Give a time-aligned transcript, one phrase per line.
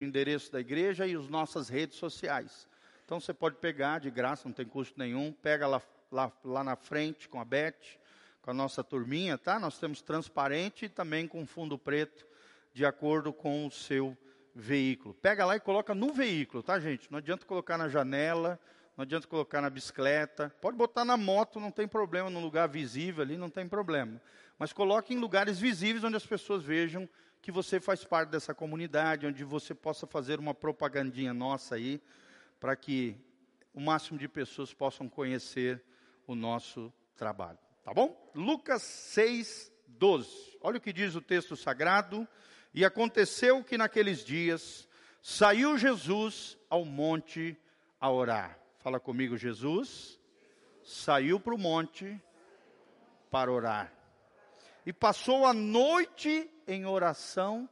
[0.00, 2.68] endereço da igreja e as nossas redes sociais.
[3.04, 5.80] Então você pode pegar de graça, não tem custo nenhum, pega lá,
[6.10, 7.98] lá, lá na frente com a Beth,
[8.42, 9.58] com a nossa turminha, tá?
[9.58, 12.26] Nós temos transparente e também com fundo preto,
[12.72, 14.16] de acordo com o seu
[14.54, 15.14] veículo.
[15.14, 17.10] Pega lá e coloca no veículo, tá, gente?
[17.10, 18.58] Não adianta colocar na janela,
[18.96, 20.54] não adianta colocar na bicicleta.
[20.60, 24.20] Pode botar na moto, não tem problema, num lugar visível ali, não tem problema.
[24.58, 27.08] Mas coloque em lugares visíveis onde as pessoas vejam
[27.46, 32.02] que você faz parte dessa comunidade, onde você possa fazer uma propagandinha nossa aí,
[32.58, 33.16] para que
[33.72, 35.80] o máximo de pessoas possam conhecer
[36.26, 37.56] o nosso trabalho.
[37.84, 38.32] Tá bom?
[38.34, 40.58] Lucas 6, 12.
[40.60, 42.26] Olha o que diz o texto sagrado.
[42.74, 44.88] E aconteceu que naqueles dias
[45.22, 47.56] saiu Jesus ao monte
[48.00, 48.58] a orar.
[48.80, 50.18] Fala comigo, Jesus
[50.82, 52.20] saiu para o monte
[53.30, 53.92] para orar.
[54.84, 57.68] E passou a noite em oração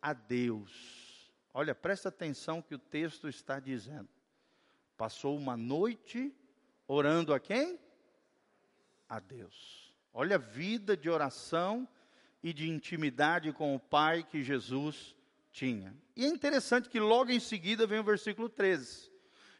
[0.00, 1.32] a Deus.
[1.52, 4.08] Olha, presta atenção que o texto está dizendo.
[4.96, 6.34] Passou uma noite
[6.86, 7.78] orando a quem?
[9.08, 9.94] A Deus.
[10.12, 11.88] Olha a vida de oração
[12.42, 15.14] e de intimidade com o Pai que Jesus
[15.52, 15.94] tinha.
[16.14, 19.10] E é interessante que logo em seguida vem o versículo 13.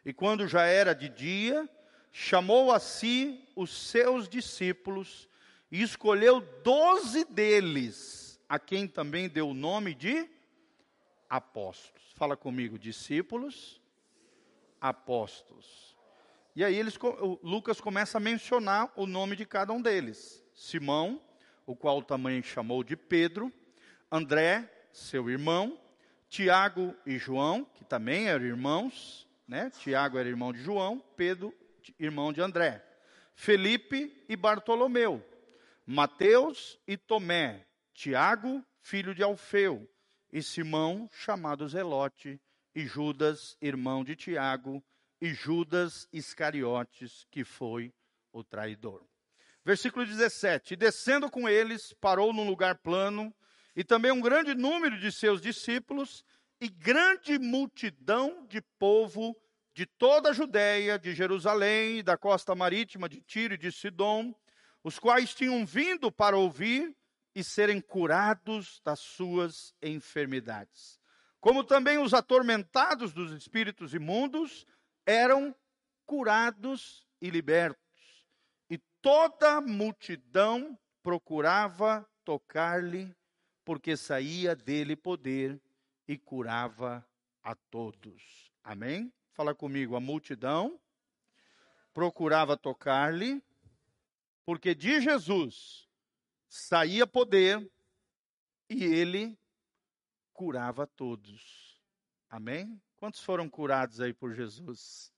[0.04, 1.68] E quando já era de dia,
[2.12, 5.28] chamou a si os seus discípulos
[5.70, 8.15] e escolheu doze deles,
[8.48, 10.28] a quem também deu o nome de
[11.28, 12.12] apóstolos.
[12.14, 13.80] Fala comigo, discípulos,
[14.80, 15.96] apóstolos.
[16.54, 16.98] E aí eles,
[17.42, 21.20] Lucas começa a mencionar o nome de cada um deles: Simão,
[21.66, 23.52] o qual também chamou de Pedro,
[24.10, 25.78] André, seu irmão,
[26.28, 29.70] Tiago e João, que também eram irmãos, né?
[29.70, 31.52] Tiago era irmão de João, Pedro,
[31.98, 32.82] irmão de André,
[33.34, 35.22] Felipe e Bartolomeu,
[35.84, 37.65] Mateus e Tomé,
[37.96, 39.90] Tiago, filho de Alfeu,
[40.30, 42.38] e Simão, chamado Zelote,
[42.74, 44.84] e Judas, irmão de Tiago,
[45.18, 47.94] e Judas Iscariotes, que foi
[48.30, 49.02] o traidor.
[49.64, 53.34] Versículo 17: E descendo com eles, parou num lugar plano,
[53.74, 56.22] e também um grande número de seus discípulos,
[56.60, 59.34] e grande multidão de povo
[59.72, 64.34] de toda a Judéia, de Jerusalém, da costa marítima de Tiro e de Sidom,
[64.84, 66.94] os quais tinham vindo para ouvir
[67.36, 70.98] e serem curados das suas enfermidades.
[71.38, 74.66] Como também os atormentados dos espíritos imundos
[75.06, 75.54] eram
[76.04, 77.86] curados e libertos
[79.06, 83.14] toda a multidão procurava tocar-lhe,
[83.64, 85.62] porque saía dele poder
[86.08, 87.08] e curava
[87.40, 88.50] a todos.
[88.64, 89.12] Amém?
[89.30, 90.76] Fala comigo, a multidão
[91.94, 93.40] procurava tocar-lhe,
[94.44, 95.85] porque de Jesus
[96.56, 97.70] saía poder
[98.68, 99.38] e ele
[100.32, 101.80] curava todos.
[102.28, 102.80] Amém?
[102.96, 105.12] Quantos foram curados aí por Jesus?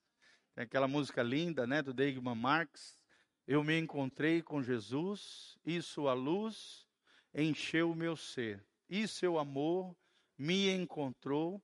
[0.55, 2.99] Tem aquela música linda, né, do Degman Marx,
[3.47, 6.87] eu me encontrei com Jesus e sua luz
[7.33, 8.63] encheu o meu ser.
[8.89, 9.97] E seu amor
[10.37, 11.63] me encontrou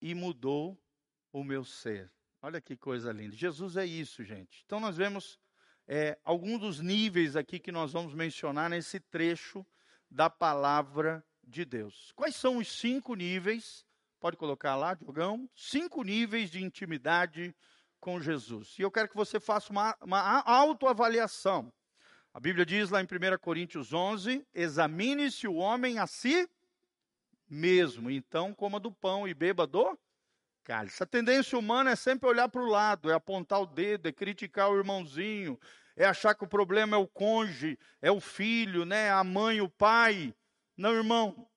[0.00, 0.80] e mudou
[1.32, 2.12] o meu ser.
[2.42, 3.34] Olha que coisa linda.
[3.34, 4.62] Jesus é isso, gente.
[4.64, 5.40] Então nós vemos
[5.86, 9.64] é, alguns dos níveis aqui que nós vamos mencionar nesse trecho
[10.10, 12.12] da palavra de Deus.
[12.16, 13.86] Quais são os cinco níveis?
[14.18, 15.48] Pode colocar lá, Diogão.
[15.54, 17.54] Cinco níveis de intimidade
[18.00, 18.76] com Jesus.
[18.78, 21.72] E eu quero que você faça uma, uma autoavaliação.
[22.32, 26.48] A Bíblia diz lá em 1 Coríntios 11: examine-se o homem a si
[27.48, 29.96] mesmo, então coma do pão e beba do
[30.66, 31.02] cálice.
[31.02, 34.70] A tendência humana é sempre olhar para o lado, é apontar o dedo, é criticar
[34.70, 35.58] o irmãozinho,
[35.96, 39.68] é achar que o problema é o cônjuge, é o filho, né, a mãe, o
[39.68, 40.34] pai.
[40.76, 41.48] Não, irmão,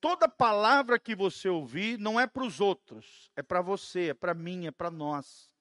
[0.00, 4.32] toda palavra que você ouvir não é para os outros, é para você, é para
[4.32, 5.52] mim, é para nós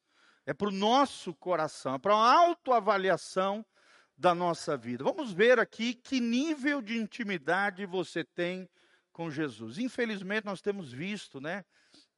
[0.46, 3.66] é para o nosso coração, é para uma autoavaliação
[4.18, 5.04] da nossa vida.
[5.04, 8.70] Vamos ver aqui que nível de intimidade você tem
[9.12, 9.78] com Jesus.
[9.78, 11.64] Infelizmente, nós temos visto, né,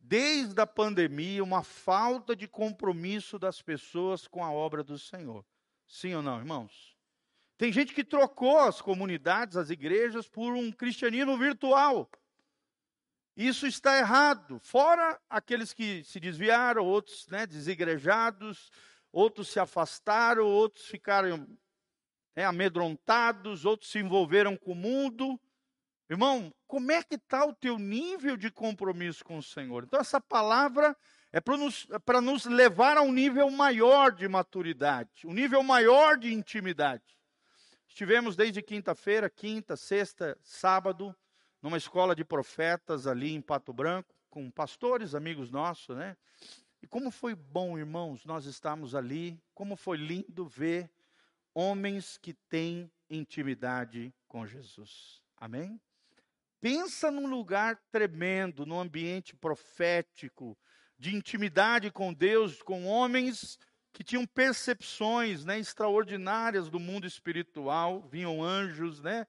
[0.03, 5.45] desde a pandemia, uma falta de compromisso das pessoas com a obra do Senhor.
[5.87, 6.93] Sim ou não, irmãos?
[7.57, 12.09] Tem gente que trocou as comunidades, as igrejas, por um cristianismo virtual.
[13.37, 14.59] Isso está errado.
[14.59, 18.71] Fora aqueles que se desviaram, outros né, desigrejados,
[19.11, 21.47] outros se afastaram, outros ficaram
[22.35, 25.39] né, amedrontados, outros se envolveram com o mundo.
[26.13, 29.83] Irmão, como é que está o teu nível de compromisso com o Senhor?
[29.83, 30.95] Então, essa palavra
[31.31, 36.15] é para nos, é nos levar a um nível maior de maturidade, um nível maior
[36.15, 37.17] de intimidade.
[37.87, 41.15] Estivemos desde quinta-feira, quinta, sexta, sábado,
[41.59, 46.15] numa escola de profetas ali em Pato Branco, com pastores, amigos nossos, né?
[46.79, 50.91] E como foi bom, irmãos, nós estamos ali, como foi lindo ver
[51.55, 55.23] homens que têm intimidade com Jesus.
[55.37, 55.81] Amém?
[56.63, 60.57] Pensa num lugar tremendo, num ambiente profético,
[60.97, 63.59] de intimidade com Deus, com homens
[63.91, 69.27] que tinham percepções né, extraordinárias do mundo espiritual, vinham anjos, né,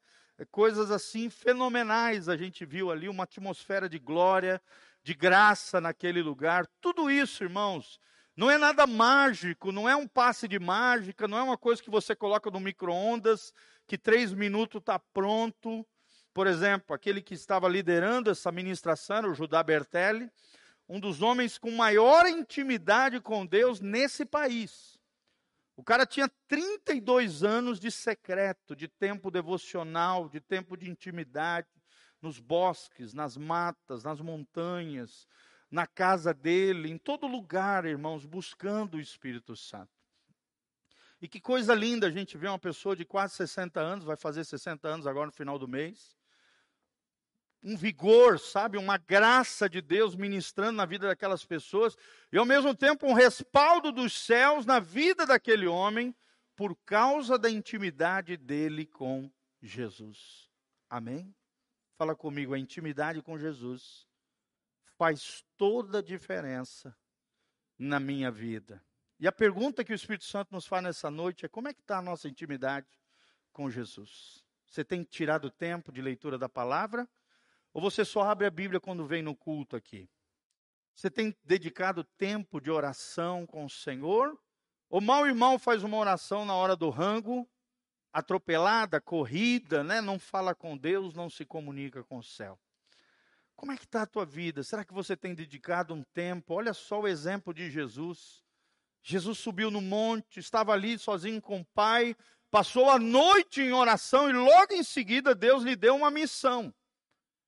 [0.53, 4.63] coisas assim fenomenais a gente viu ali, uma atmosfera de glória,
[5.03, 6.69] de graça naquele lugar.
[6.81, 7.99] Tudo isso, irmãos,
[8.37, 11.91] não é nada mágico, não é um passe de mágica, não é uma coisa que
[11.91, 13.53] você coloca no micro-ondas,
[13.89, 15.85] que três minutos está pronto.
[16.35, 20.29] Por exemplo, aquele que estava liderando essa ministração, o Judá Bertelli,
[20.89, 24.99] um dos homens com maior intimidade com Deus nesse país.
[25.77, 31.69] O cara tinha 32 anos de secreto, de tempo devocional, de tempo de intimidade,
[32.21, 35.29] nos bosques, nas matas, nas montanhas,
[35.71, 39.93] na casa dele, em todo lugar, irmãos, buscando o Espírito Santo.
[41.23, 44.45] E que coisa linda a gente ver uma pessoa de quase 60 anos, vai fazer
[44.45, 46.17] 60 anos agora no final do mês,
[47.65, 51.97] um vigor, sabe, uma graça de Deus ministrando na vida daquelas pessoas,
[52.31, 56.15] e ao mesmo tempo um respaldo dos céus na vida daquele homem,
[56.55, 59.33] por causa da intimidade dele com
[59.63, 60.51] Jesus.
[60.91, 61.35] Amém?
[61.97, 64.07] Fala comigo, a intimidade com Jesus
[64.97, 66.95] faz toda a diferença
[67.79, 68.85] na minha vida.
[69.19, 71.81] E a pergunta que o Espírito Santo nos faz nessa noite é: como é que
[71.81, 72.87] está a nossa intimidade
[73.53, 74.45] com Jesus?
[74.67, 77.09] Você tem tirado tempo de leitura da palavra?
[77.75, 80.09] Ou você só abre a Bíblia quando vem no culto aqui?
[80.95, 84.39] Você tem dedicado tempo de oração com o Senhor?
[84.89, 87.51] Ou mal irmão faz uma oração na hora do rango,
[88.13, 90.01] atropelada, corrida, né?
[90.01, 92.57] não fala com Deus, não se comunica com o céu?
[93.57, 94.63] Como é que está a tua vida?
[94.63, 96.55] Será que você tem dedicado um tempo?
[96.55, 98.45] Olha só o exemplo de Jesus.
[99.03, 102.15] Jesus subiu no monte, estava ali sozinho com o Pai,
[102.53, 106.73] passou a noite em oração e logo em seguida Deus lhe deu uma missão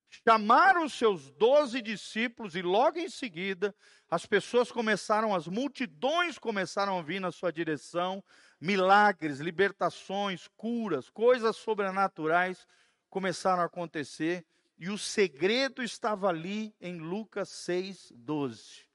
[0.09, 3.75] chamaram os seus doze discípulos e logo em seguida
[4.09, 8.23] as pessoas começaram, as multidões começaram a vir na sua direção,
[8.59, 12.65] milagres, libertações, curas, coisas sobrenaturais
[13.09, 14.45] começaram a acontecer
[14.77, 18.85] e o segredo estava ali em Lucas 6, 12.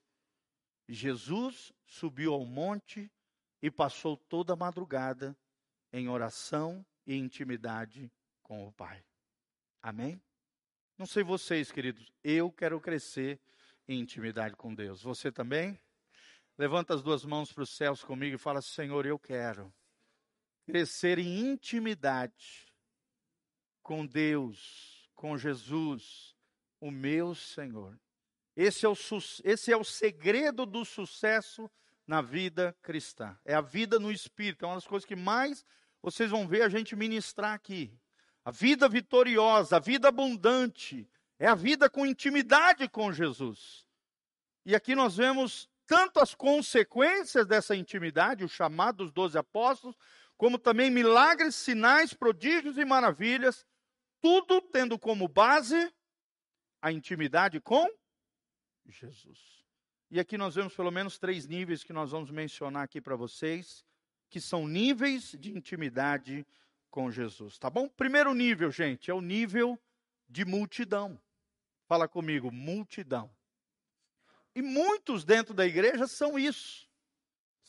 [0.88, 3.10] Jesus subiu ao monte
[3.60, 5.36] e passou toda a madrugada
[5.92, 8.10] em oração e intimidade
[8.42, 9.04] com o Pai.
[9.80, 10.20] Amém?
[11.02, 13.40] Não sei vocês, queridos, eu quero crescer
[13.88, 15.02] em intimidade com Deus.
[15.02, 15.76] Você também?
[16.56, 19.74] Levanta as duas mãos para os céus comigo e fala: Senhor, eu quero
[20.64, 22.72] crescer em intimidade
[23.82, 26.36] com Deus, com Jesus,
[26.80, 27.98] o meu Senhor.
[28.54, 28.94] Esse é o,
[29.42, 31.68] esse é o segredo do sucesso
[32.06, 33.36] na vida cristã.
[33.44, 34.64] É a vida no Espírito.
[34.64, 35.64] É uma das coisas que mais
[36.00, 37.92] vocês vão ver a gente ministrar aqui.
[38.44, 41.08] A vida vitoriosa, a vida abundante,
[41.38, 43.86] é a vida com intimidade com Jesus.
[44.64, 49.96] E aqui nós vemos tanto as consequências dessa intimidade, o chamado dos doze apóstolos,
[50.36, 53.66] como também milagres, sinais, prodígios e maravilhas,
[54.20, 55.92] tudo tendo como base
[56.80, 57.88] a intimidade com
[58.86, 59.62] Jesus.
[60.10, 63.84] E aqui nós vemos pelo menos três níveis que nós vamos mencionar aqui para vocês,
[64.28, 66.46] que são níveis de intimidade
[66.92, 67.88] com Jesus, tá bom?
[67.88, 69.80] Primeiro nível, gente, é o nível
[70.28, 71.18] de multidão.
[71.88, 73.34] Fala comigo, multidão.
[74.54, 76.86] E muitos dentro da igreja são isso.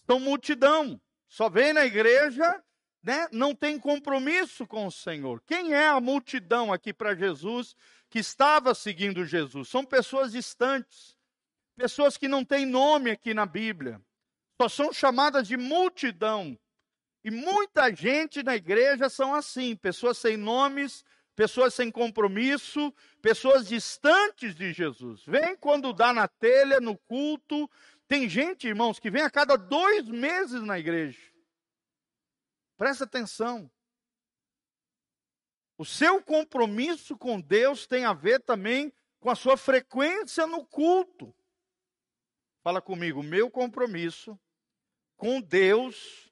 [0.05, 1.01] São multidão.
[1.29, 2.61] Só vem na igreja,
[3.01, 3.27] né?
[3.31, 5.41] Não tem compromisso com o Senhor.
[5.47, 7.75] Quem é a multidão aqui para Jesus
[8.09, 9.69] que estava seguindo Jesus?
[9.69, 11.17] São pessoas distantes.
[11.77, 14.01] Pessoas que não têm nome aqui na Bíblia.
[14.61, 16.59] Só são chamadas de multidão.
[17.23, 24.53] E muita gente na igreja são assim, pessoas sem nomes, pessoas sem compromisso, pessoas distantes
[24.53, 25.23] de Jesus.
[25.25, 27.69] Vem quando dá na telha, no culto.
[28.07, 31.19] Tem gente, irmãos, que vem a cada dois meses na igreja.
[32.77, 33.71] Presta atenção.
[35.77, 41.33] O seu compromisso com Deus tem a ver também com a sua frequência no culto.
[42.61, 44.39] Fala comigo, meu compromisso
[45.17, 46.22] com Deus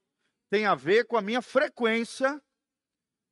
[0.52, 2.40] tem a ver com a minha frequência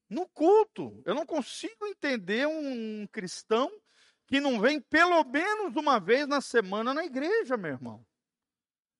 [0.09, 1.03] no culto.
[1.05, 3.69] Eu não consigo entender um cristão
[4.25, 8.05] que não vem pelo menos uma vez na semana na igreja, meu irmão.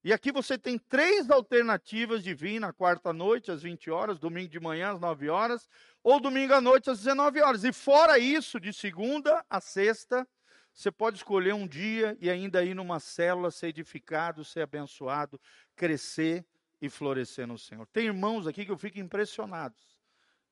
[0.04, 4.50] E aqui você tem três alternativas de vir na quarta noite, às 20 horas, domingo
[4.50, 5.70] de manhã, às 9 horas,
[6.04, 7.64] ou domingo à noite, às 19 horas.
[7.64, 10.28] E fora isso, de segunda a sexta,
[10.74, 15.40] você pode escolher um dia e ainda ir numa célula, ser edificado, ser abençoado,
[15.74, 16.46] crescer
[16.82, 17.86] e florescer no Senhor.
[17.88, 19.98] Tem irmãos aqui que eu fico impressionados,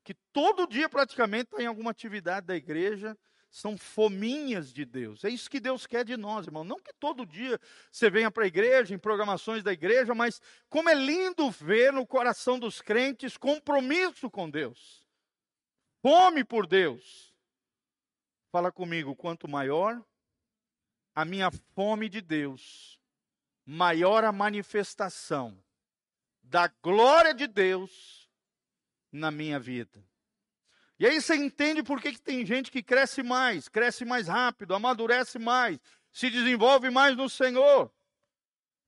[0.04, 3.16] que todo dia praticamente está em alguma atividade da igreja,
[3.50, 5.24] são fominhas de Deus.
[5.24, 6.64] É isso que Deus quer de nós, irmão.
[6.64, 7.58] Não que todo dia
[7.90, 12.06] você venha para a igreja, em programações da igreja, mas como é lindo ver no
[12.06, 15.06] coração dos crentes compromisso com Deus,
[16.02, 17.34] fome por Deus.
[18.50, 20.02] Fala comigo, quanto maior
[21.14, 22.98] a minha fome de Deus,
[23.64, 25.58] maior a manifestação
[26.48, 28.28] da glória de Deus
[29.12, 30.02] na minha vida.
[30.98, 34.74] E aí você entende por que, que tem gente que cresce mais, cresce mais rápido,
[34.74, 35.78] amadurece mais,
[36.10, 37.92] se desenvolve mais no Senhor.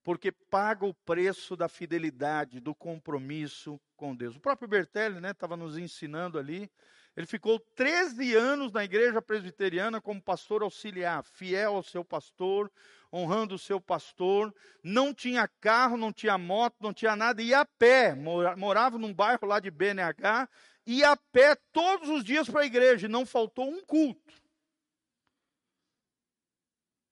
[0.03, 4.35] Porque paga o preço da fidelidade, do compromisso com Deus.
[4.35, 6.71] O próprio Bertelli estava né, nos ensinando ali.
[7.15, 12.73] Ele ficou 13 anos na igreja presbiteriana como pastor auxiliar, fiel ao seu pastor,
[13.13, 14.55] honrando o seu pastor.
[14.83, 18.15] Não tinha carro, não tinha moto, não tinha nada, ia a pé.
[18.57, 20.49] Morava num bairro lá de BNH
[20.87, 24.35] ia a pé todos os dias para a igreja, e não faltou um culto.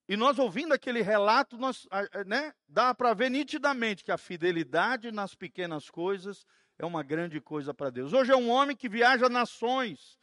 [0.08, 1.86] E nós ouvindo aquele relato, nós,
[2.26, 6.46] né, dá para ver nitidamente que a fidelidade nas pequenas coisas
[6.78, 8.12] é uma grande coisa para Deus.
[8.14, 10.17] Hoje é um homem que viaja nações,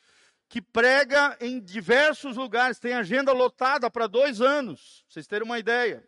[0.48, 5.60] que prega em diversos lugares, tem agenda lotada para dois anos, pra vocês terem uma
[5.60, 6.08] ideia.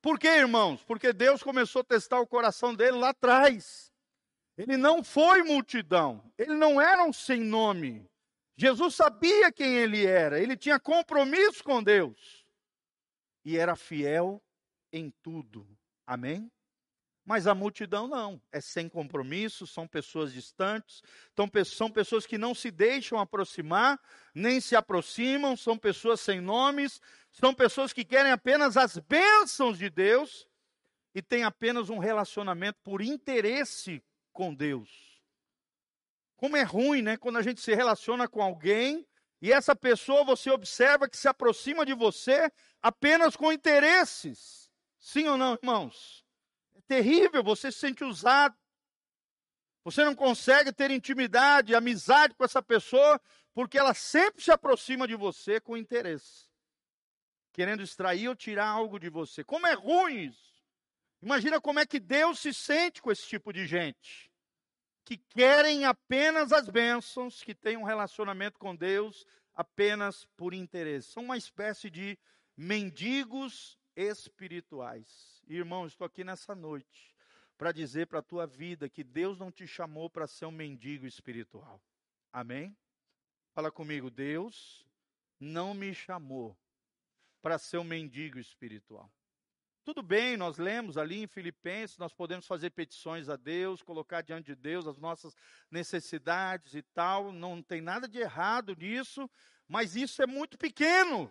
[0.00, 0.82] Por quê, irmãos?
[0.84, 3.92] Porque Deus começou a testar o coração dele lá atrás.
[4.56, 8.08] Ele não foi multidão, ele não era um sem nome.
[8.56, 12.44] Jesus sabia quem ele era, ele tinha compromisso com Deus
[13.44, 14.42] e era fiel
[14.92, 15.66] em tudo.
[16.06, 16.50] Amém?
[17.24, 21.02] Mas a multidão não, é sem compromisso, são pessoas distantes,
[21.64, 23.98] são pessoas que não se deixam aproximar,
[24.34, 27.00] nem se aproximam, são pessoas sem nomes,
[27.32, 30.46] são pessoas que querem apenas as bênçãos de Deus
[31.14, 35.22] e têm apenas um relacionamento por interesse com Deus.
[36.36, 37.16] Como é ruim, né?
[37.16, 39.06] Quando a gente se relaciona com alguém
[39.40, 42.50] e essa pessoa você observa que se aproxima de você
[42.82, 44.70] apenas com interesses.
[44.98, 46.23] Sim ou não, irmãos?
[46.86, 48.56] Terrível, você se sente usado.
[49.84, 53.20] Você não consegue ter intimidade, amizade com essa pessoa,
[53.52, 56.48] porque ela sempre se aproxima de você com interesse,
[57.52, 59.44] querendo extrair ou tirar algo de você.
[59.44, 60.54] Como é ruim isso.
[61.22, 64.30] Imagina como é que Deus se sente com esse tipo de gente.
[65.04, 71.12] Que querem apenas as bênçãos, que têm um relacionamento com Deus apenas por interesse.
[71.12, 72.18] São uma espécie de
[72.56, 75.33] mendigos espirituais.
[75.48, 77.14] Irmão, estou aqui nessa noite
[77.58, 81.06] para dizer para a tua vida que Deus não te chamou para ser um mendigo
[81.06, 81.80] espiritual.
[82.32, 82.76] Amém?
[83.52, 84.86] Fala comigo, Deus
[85.38, 86.56] não me chamou
[87.42, 89.12] para ser um mendigo espiritual.
[89.84, 94.46] Tudo bem, nós lemos ali em Filipenses, nós podemos fazer petições a Deus, colocar diante
[94.46, 95.36] de Deus as nossas
[95.70, 99.30] necessidades e tal, não tem nada de errado nisso,
[99.68, 101.30] mas isso é muito pequeno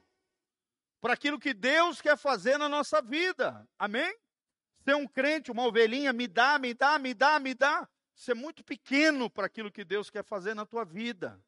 [1.03, 3.67] para aquilo que Deus quer fazer na nossa vida.
[3.77, 4.17] Amém?
[4.85, 7.89] Ser um crente, uma ovelhinha, me dá, me dá, me dá, me dá.
[8.15, 11.43] Isso é muito pequeno para aquilo que Deus quer fazer na tua vida.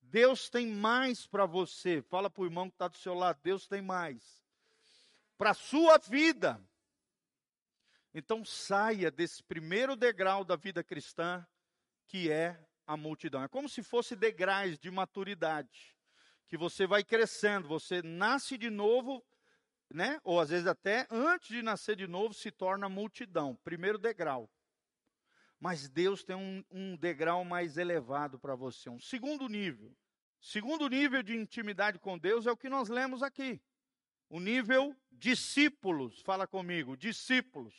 [0.00, 2.00] Deus tem mais para você.
[2.00, 4.42] Fala para o irmão que está do seu lado, Deus tem mais
[5.36, 6.58] para a sua vida.
[8.14, 11.46] Então saia desse primeiro degrau da vida cristã,
[12.06, 13.42] que é a multidão.
[13.42, 15.94] É como se fosse degraus de maturidade,
[16.48, 19.24] que você vai crescendo, você nasce de novo,
[19.90, 20.20] né?
[20.24, 23.56] Ou às vezes até antes de nascer de novo se torna multidão.
[23.64, 24.50] Primeiro degrau.
[25.58, 29.96] Mas Deus tem um, um degrau mais elevado para você, um segundo nível.
[30.40, 33.60] Segundo nível de intimidade com Deus é o que nós lemos aqui
[34.28, 36.20] o nível discípulos.
[36.22, 37.74] Fala comigo, discípulos.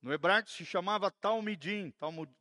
[0.00, 1.92] No hebraico se chamava Talmidim.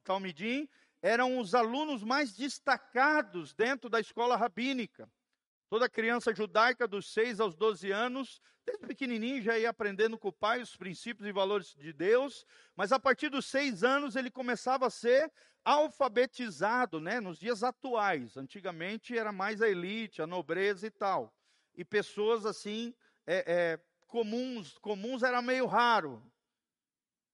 [0.04, 0.68] Talmidim
[1.02, 5.10] eram os alunos mais destacados dentro da escola rabínica.
[5.72, 10.34] Toda criança judaica dos 6 aos 12 anos, desde pequenininho já ia aprendendo com o
[10.34, 14.88] pai os princípios e valores de Deus, mas a partir dos seis anos ele começava
[14.88, 15.32] a ser
[15.64, 17.22] alfabetizado, né?
[17.22, 21.34] Nos dias atuais, antigamente era mais a elite, a nobreza e tal
[21.76, 22.94] e pessoas assim
[23.26, 26.22] é, é, comuns, comuns era meio raro.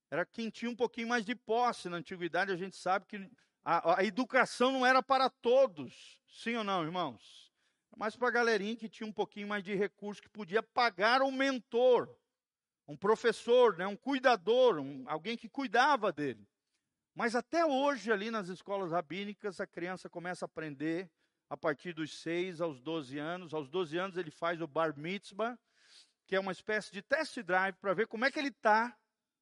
[0.09, 2.51] Era quem tinha um pouquinho mais de posse na antiguidade.
[2.51, 3.29] A gente sabe que
[3.63, 7.46] a, a educação não era para todos, sim ou não, irmãos?
[7.97, 11.31] Mas para a galerinha que tinha um pouquinho mais de recurso, que podia pagar um
[11.31, 12.09] mentor
[12.87, 16.47] um professor, né, um cuidador, um, alguém que cuidava dele.
[17.13, 21.11] Mas até hoje, ali nas escolas rabínicas, a criança começa a aprender
[21.49, 23.53] a partir dos 6 aos 12 anos.
[23.53, 25.57] Aos 12 anos, ele faz o bar mitzvah,
[26.25, 28.95] que é uma espécie de test drive para ver como é que ele está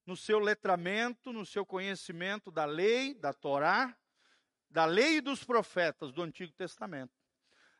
[0.05, 3.95] no seu letramento, no seu conhecimento da lei, da Torá,
[4.69, 7.24] da lei e dos profetas do Antigo Testamento.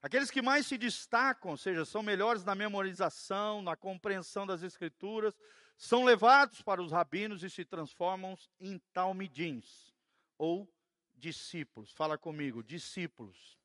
[0.05, 5.35] Aqueles que mais se destacam, ou seja, são melhores na memorização, na compreensão das Escrituras,
[5.75, 9.95] são levados para os rabinos e se transformam em talmidins,
[10.37, 10.71] ou
[11.15, 11.91] discípulos.
[11.91, 13.57] Fala comigo, discípulos.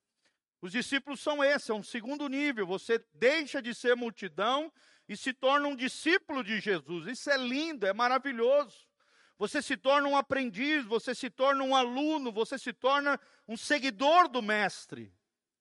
[0.62, 2.66] Os discípulos são esse, é um segundo nível.
[2.66, 4.72] Você deixa de ser multidão
[5.06, 7.06] e se torna um discípulo de Jesus.
[7.06, 8.88] Isso é lindo, é maravilhoso.
[9.36, 14.26] Você se torna um aprendiz, você se torna um aluno, você se torna um seguidor
[14.26, 15.12] do Mestre.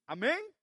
[0.08, 0.54] Amém?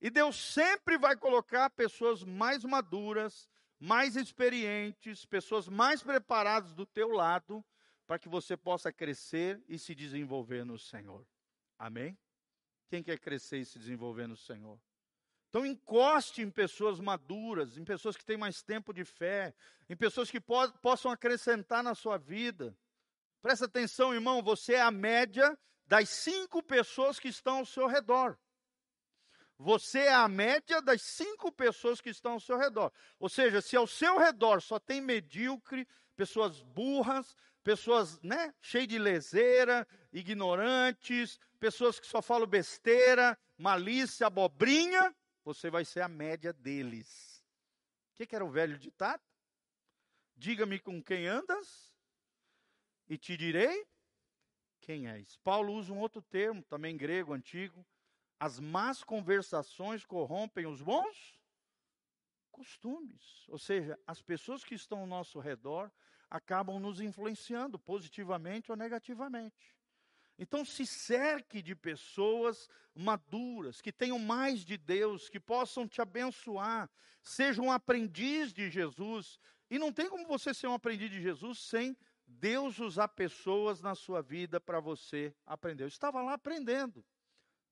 [0.00, 7.08] E Deus sempre vai colocar pessoas mais maduras, mais experientes, pessoas mais preparadas do teu
[7.08, 7.64] lado,
[8.06, 11.26] para que você possa crescer e se desenvolver no Senhor.
[11.78, 12.18] Amém?
[12.88, 14.80] Quem quer crescer e se desenvolver no Senhor?
[15.48, 19.54] Então encoste em pessoas maduras, em pessoas que têm mais tempo de fé,
[19.88, 22.76] em pessoas que po possam acrescentar na sua vida.
[23.42, 28.38] Presta atenção, irmão, você é a média das cinco pessoas que estão ao seu redor.
[29.62, 32.90] Você é a média das cinco pessoas que estão ao seu redor.
[33.18, 35.86] Ou seja, se ao seu redor só tem medíocre,
[36.16, 45.14] pessoas burras, pessoas né, cheias de leseira, ignorantes, pessoas que só falam besteira, malícia, abobrinha,
[45.44, 47.44] você vai ser a média deles.
[48.12, 49.22] O que, que era o velho ditado?
[50.34, 51.94] Diga-me com quem andas
[53.06, 53.86] e te direi
[54.80, 55.36] quem és.
[55.44, 57.84] Paulo usa um outro termo, também grego, antigo,
[58.40, 61.38] as más conversações corrompem os bons
[62.50, 63.46] costumes.
[63.48, 65.92] Ou seja, as pessoas que estão ao nosso redor
[66.30, 69.76] acabam nos influenciando positivamente ou negativamente.
[70.38, 76.88] Então, se cerque de pessoas maduras, que tenham mais de Deus, que possam te abençoar,
[77.22, 79.38] seja um aprendiz de Jesus.
[79.68, 81.94] E não tem como você ser um aprendiz de Jesus sem
[82.26, 85.84] Deus usar pessoas na sua vida para você aprender.
[85.84, 87.04] Eu estava lá aprendendo.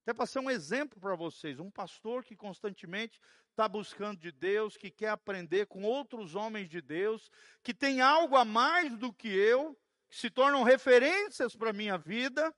[0.09, 4.75] Até para ser um exemplo para vocês, um pastor que constantemente está buscando de Deus,
[4.75, 7.31] que quer aprender com outros homens de Deus,
[7.63, 11.99] que tem algo a mais do que eu, que se tornam referências para a minha
[11.99, 12.57] vida.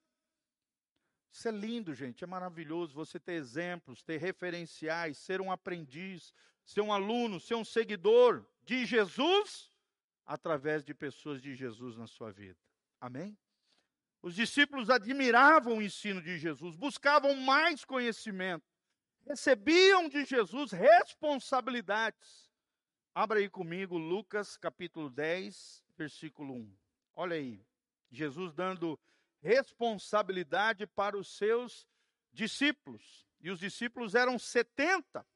[1.33, 6.33] Isso é lindo, gente, é maravilhoso você ter exemplos, ter referenciais, ser um aprendiz,
[6.65, 9.73] ser um aluno, ser um seguidor de Jesus
[10.25, 12.61] através de pessoas de Jesus na sua vida.
[13.01, 13.37] Amém?
[14.23, 18.65] Os discípulos admiravam o ensino de Jesus, buscavam mais conhecimento,
[19.27, 22.51] recebiam de Jesus responsabilidades.
[23.15, 26.77] Abra aí comigo Lucas capítulo 10, versículo 1.
[27.15, 27.65] Olha aí,
[28.11, 28.99] Jesus dando
[29.41, 31.87] responsabilidade para os seus
[32.33, 33.27] discípulos.
[33.41, 35.27] E os discípulos eram 70.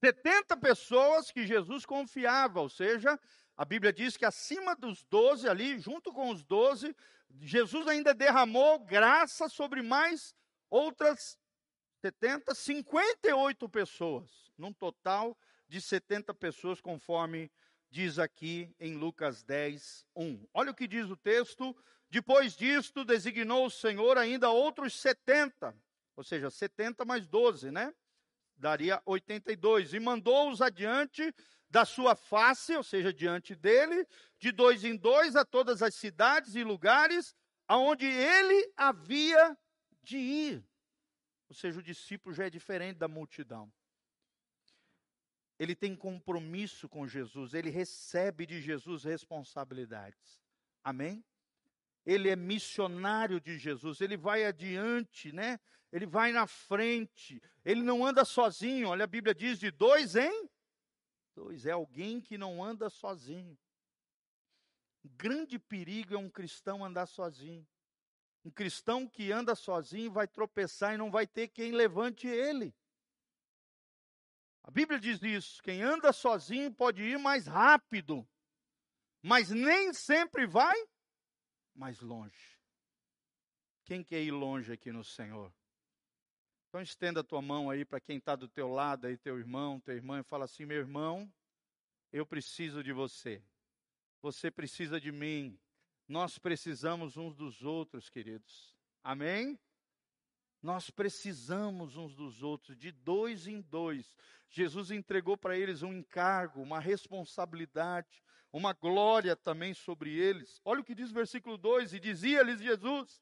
[0.00, 3.20] 70 pessoas que Jesus confiava, ou seja,
[3.56, 6.96] a Bíblia diz que acima dos 12 ali, junto com os 12,
[7.40, 10.34] Jesus ainda derramou graça sobre mais
[10.70, 11.38] outras
[12.00, 17.50] 70, 58 pessoas, num total de 70 pessoas, conforme
[17.90, 20.46] diz aqui em Lucas 10, 1.
[20.52, 21.76] Olha o que diz o texto.
[22.10, 25.74] Depois disto, designou o Senhor ainda outros 70,
[26.16, 27.94] ou seja, 70 mais 12, né?
[28.56, 29.94] Daria 82.
[29.94, 31.34] E mandou-os adiante
[31.72, 34.06] da sua face, ou seja, diante dele,
[34.38, 37.34] de dois em dois a todas as cidades e lugares
[37.66, 39.56] aonde ele havia
[40.02, 40.64] de ir.
[41.48, 43.72] Ou seja, o discípulo já é diferente da multidão.
[45.58, 50.42] Ele tem compromisso com Jesus, ele recebe de Jesus responsabilidades.
[50.84, 51.24] Amém?
[52.04, 55.58] Ele é missionário de Jesus, ele vai adiante, né?
[55.90, 58.88] Ele vai na frente, ele não anda sozinho.
[58.88, 60.51] Olha, a Bíblia diz de dois em
[61.34, 63.58] dois, é alguém que não anda sozinho.
[65.04, 67.66] Um grande perigo é um cristão andar sozinho.
[68.44, 72.74] Um cristão que anda sozinho vai tropeçar e não vai ter quem levante ele.
[74.62, 78.28] A Bíblia diz isso: quem anda sozinho pode ir mais rápido,
[79.20, 80.76] mas nem sempre vai
[81.74, 82.60] mais longe.
[83.84, 85.52] Quem quer ir longe aqui no Senhor?
[86.72, 89.78] Então estenda a tua mão aí para quem está do teu lado aí, teu irmão,
[89.78, 91.30] tua irmã, e fala assim: meu irmão,
[92.10, 93.42] eu preciso de você.
[94.22, 95.60] Você precisa de mim.
[96.08, 98.74] Nós precisamos uns dos outros, queridos.
[99.04, 99.60] Amém?
[100.62, 104.16] Nós precisamos uns dos outros, de dois em dois.
[104.48, 110.58] Jesus entregou para eles um encargo, uma responsabilidade, uma glória também sobre eles.
[110.64, 113.20] Olha o que diz o versículo 2: E dizia-lhes Jesus: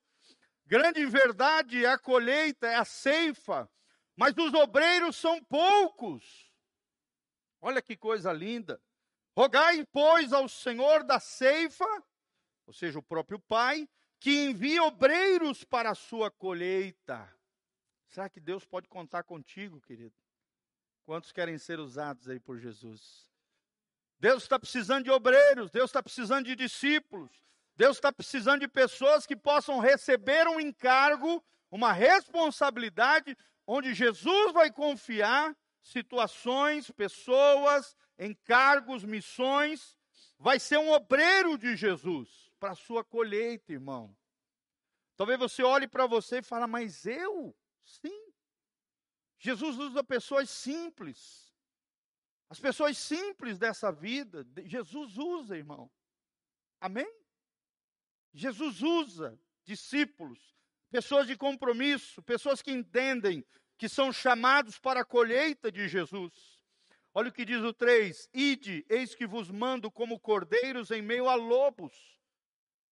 [0.70, 3.68] Grande verdade é a colheita, é a ceifa,
[4.14, 6.48] mas os obreiros são poucos.
[7.61, 8.80] Olha que coisa linda.
[9.37, 11.85] Rogai, pois, ao Senhor da ceifa,
[12.68, 13.88] ou seja, o próprio Pai,
[14.20, 17.28] que envie obreiros para a sua colheita.
[18.06, 20.14] Será que Deus pode contar contigo, querido?
[21.04, 23.28] Quantos querem ser usados aí por Jesus?
[24.20, 27.33] Deus está precisando de obreiros, Deus está precisando de discípulos,
[27.81, 33.35] Deus está precisando de pessoas que possam receber um encargo, uma responsabilidade,
[33.66, 39.97] onde Jesus vai confiar situações, pessoas, encargos, missões,
[40.38, 44.14] vai ser um obreiro de Jesus para a sua colheita, irmão.
[45.16, 47.57] Talvez você olhe para você e fale, mas eu?
[47.83, 48.31] Sim.
[49.38, 51.51] Jesus usa pessoas simples.
[52.51, 55.90] As pessoas simples dessa vida, Jesus usa, irmão.
[56.79, 57.19] Amém?
[58.33, 60.38] Jesus usa discípulos,
[60.90, 63.45] pessoas de compromisso, pessoas que entendem
[63.77, 66.61] que são chamados para a colheita de Jesus.
[67.12, 71.29] Olha o que diz o 3: Ide, eis que vos mando como cordeiros em meio
[71.29, 71.93] a lobos.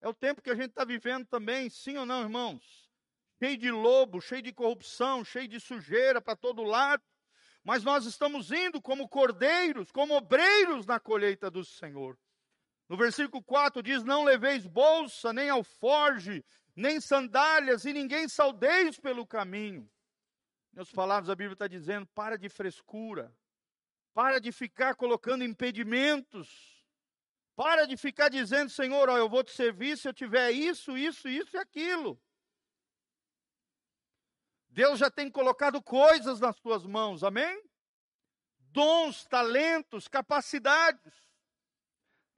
[0.01, 2.89] É o tempo que a gente está vivendo também, sim ou não, irmãos?
[3.39, 7.03] Cheio de lobo, cheio de corrupção, cheio de sujeira para todo lado.
[7.63, 12.19] Mas nós estamos indo como cordeiros, como obreiros na colheita do Senhor.
[12.89, 19.27] No versículo 4 diz: Não leveis bolsa, nem alforge, nem sandálias, e ninguém saudeis pelo
[19.27, 19.89] caminho.
[20.73, 23.35] Meus palavras, a Bíblia está dizendo: para de frescura,
[24.15, 26.79] para de ficar colocando impedimentos.
[27.55, 31.29] Para de ficar dizendo, Senhor, ó, eu vou te servir se eu tiver isso, isso,
[31.29, 32.23] isso e aquilo.
[34.69, 37.61] Deus já tem colocado coisas nas tuas mãos, amém?
[38.71, 41.28] Dons, talentos, capacidades.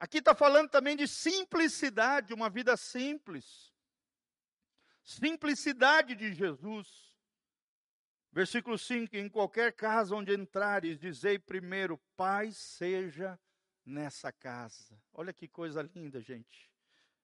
[0.01, 3.71] Aqui está falando também de simplicidade, uma vida simples.
[5.03, 7.15] Simplicidade de Jesus.
[8.31, 13.39] Versículo 5: Em qualquer casa onde entrares, dizei primeiro: paz seja
[13.85, 14.99] nessa casa.
[15.13, 16.71] Olha que coisa linda, gente.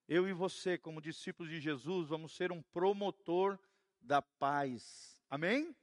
[0.08, 3.58] Eu e você, como discípulos de Jesus, vamos ser um promotor
[4.00, 5.18] da paz.
[5.28, 5.76] Amém?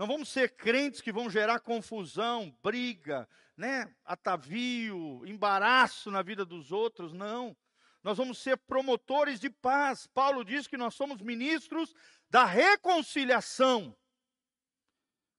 [0.00, 6.72] Não vamos ser crentes que vão gerar confusão, briga, né, atavio, embaraço na vida dos
[6.72, 7.54] outros, não.
[8.02, 10.06] Nós vamos ser promotores de paz.
[10.06, 11.94] Paulo diz que nós somos ministros
[12.30, 13.94] da reconciliação.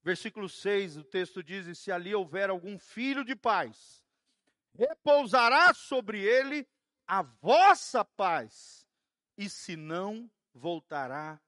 [0.03, 4.05] Versículo 6, o texto diz: E se ali houver algum filho de paz,
[4.75, 6.67] repousará sobre ele
[7.07, 8.87] a vossa paz,
[9.35, 11.41] e se não, voltará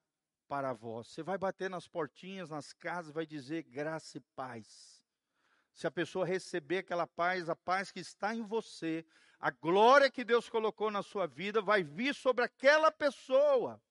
[0.53, 1.07] para vós.
[1.07, 5.01] Você vai bater nas portinhas, nas casas, vai dizer graça e paz.
[5.73, 9.03] Se a pessoa receber aquela paz, a paz que está em você,
[9.39, 13.81] a glória que Deus colocou na sua vida, vai vir sobre aquela pessoa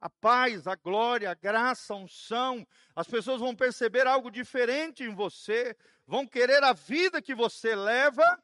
[0.00, 2.66] a paz, a glória, a graça, a unção.
[2.96, 5.76] As pessoas vão perceber algo diferente em você,
[6.06, 8.42] vão querer a vida que você leva,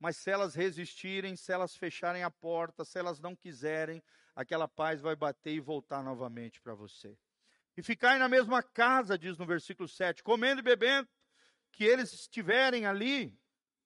[0.00, 4.02] mas se elas resistirem, se elas fecharem a porta, se elas não quiserem,
[4.40, 7.16] aquela paz vai bater e voltar novamente para você.
[7.76, 11.08] E ficarem na mesma casa, diz no versículo 7, comendo e bebendo,
[11.70, 13.38] que eles estiverem ali,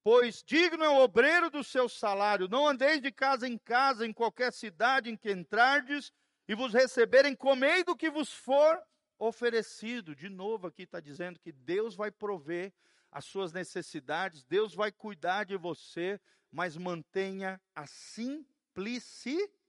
[0.03, 2.49] pois digno é o obreiro do seu salário.
[2.49, 6.13] Não andeis de casa em casa, em qualquer cidade em que entrardes,
[6.47, 8.81] e vos receberem, comei do que vos for
[9.19, 10.15] oferecido.
[10.15, 12.73] De novo, aqui está dizendo que Deus vai prover
[13.11, 19.64] as suas necessidades, Deus vai cuidar de você, mas mantenha a simplicidade.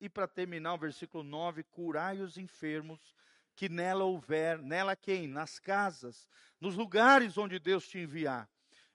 [0.00, 3.14] E para terminar, o versículo 9: curai os enfermos
[3.56, 5.28] que nela houver, nela quem?
[5.28, 6.28] Nas casas,
[6.60, 8.48] nos lugares onde Deus te enviar.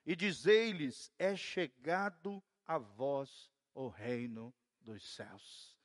[0.04, 5.80] E dizei-lhes: é chegado a vós o reino dos céus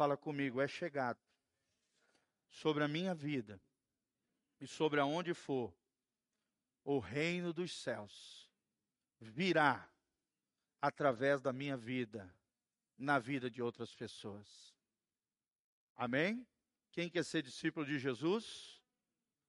[0.00, 1.20] fala comigo, é chegado
[2.48, 3.60] sobre a minha vida
[4.58, 5.76] e sobre aonde for,
[6.82, 8.50] o reino dos céus
[9.20, 9.86] virá
[10.80, 12.34] através da minha vida,
[13.00, 14.74] na vida de outras pessoas.
[15.96, 16.46] Amém?
[16.92, 18.80] Quem quer ser discípulo de Jesus?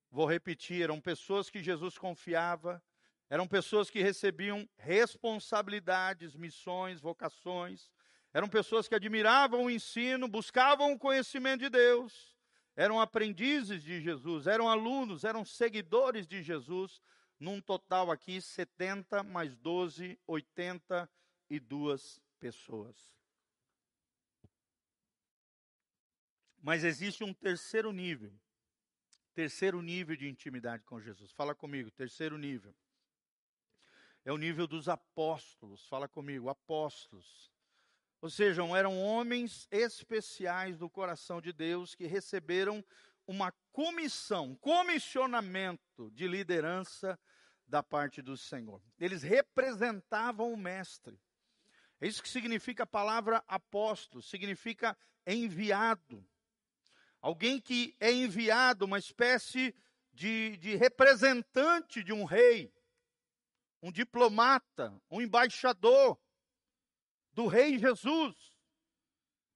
[0.09, 2.81] Vou repetir, eram pessoas que Jesus confiava,
[3.29, 7.89] eram pessoas que recebiam responsabilidades, missões, vocações,
[8.33, 12.35] eram pessoas que admiravam o ensino, buscavam o conhecimento de Deus,
[12.75, 17.01] eram aprendizes de Jesus, eram alunos, eram seguidores de Jesus,
[17.39, 23.20] num total aqui 70 mais 12, 82 pessoas.
[26.62, 28.32] Mas existe um terceiro nível.
[29.34, 31.32] Terceiro nível de intimidade com Jesus.
[31.32, 32.76] Fala comigo, terceiro nível.
[34.24, 35.88] É o nível dos apóstolos.
[35.88, 37.52] Fala comigo, apóstolos.
[38.21, 42.86] Ou seja, eram homens especiais do coração de Deus que receberam
[43.26, 47.19] uma comissão, comissionamento de liderança
[47.65, 48.84] da parte do Senhor.
[49.00, 51.19] Eles representavam o mestre.
[52.00, 54.95] É isso que significa a palavra apóstolo, significa
[55.26, 56.28] enviado.
[57.21, 59.75] Alguém que é enviado, uma espécie
[60.12, 62.73] de, de representante de um rei,
[63.81, 66.19] um diplomata, um embaixador
[67.34, 68.36] do rei Jesus.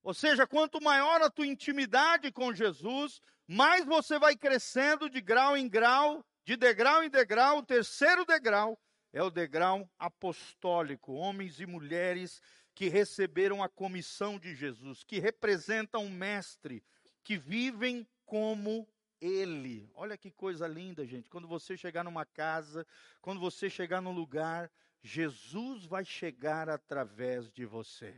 [0.03, 5.57] Ou seja, quanto maior a tua intimidade com Jesus, mais você vai crescendo de grau
[5.57, 7.57] em grau, de degrau em degrau.
[7.57, 8.79] O terceiro degrau
[9.11, 12.41] é o degrau apostólico, homens e mulheres
[12.75, 16.83] que receberam a comissão de Jesus, que representam o mestre,
[17.25, 18.87] que vivem como
[19.19, 19.89] ele.
[19.95, 21.27] Olha que coisa linda, gente.
[21.27, 22.85] Quando você chegar numa casa,
[23.19, 28.15] quando você chegar num lugar, Jesus vai chegar através de você.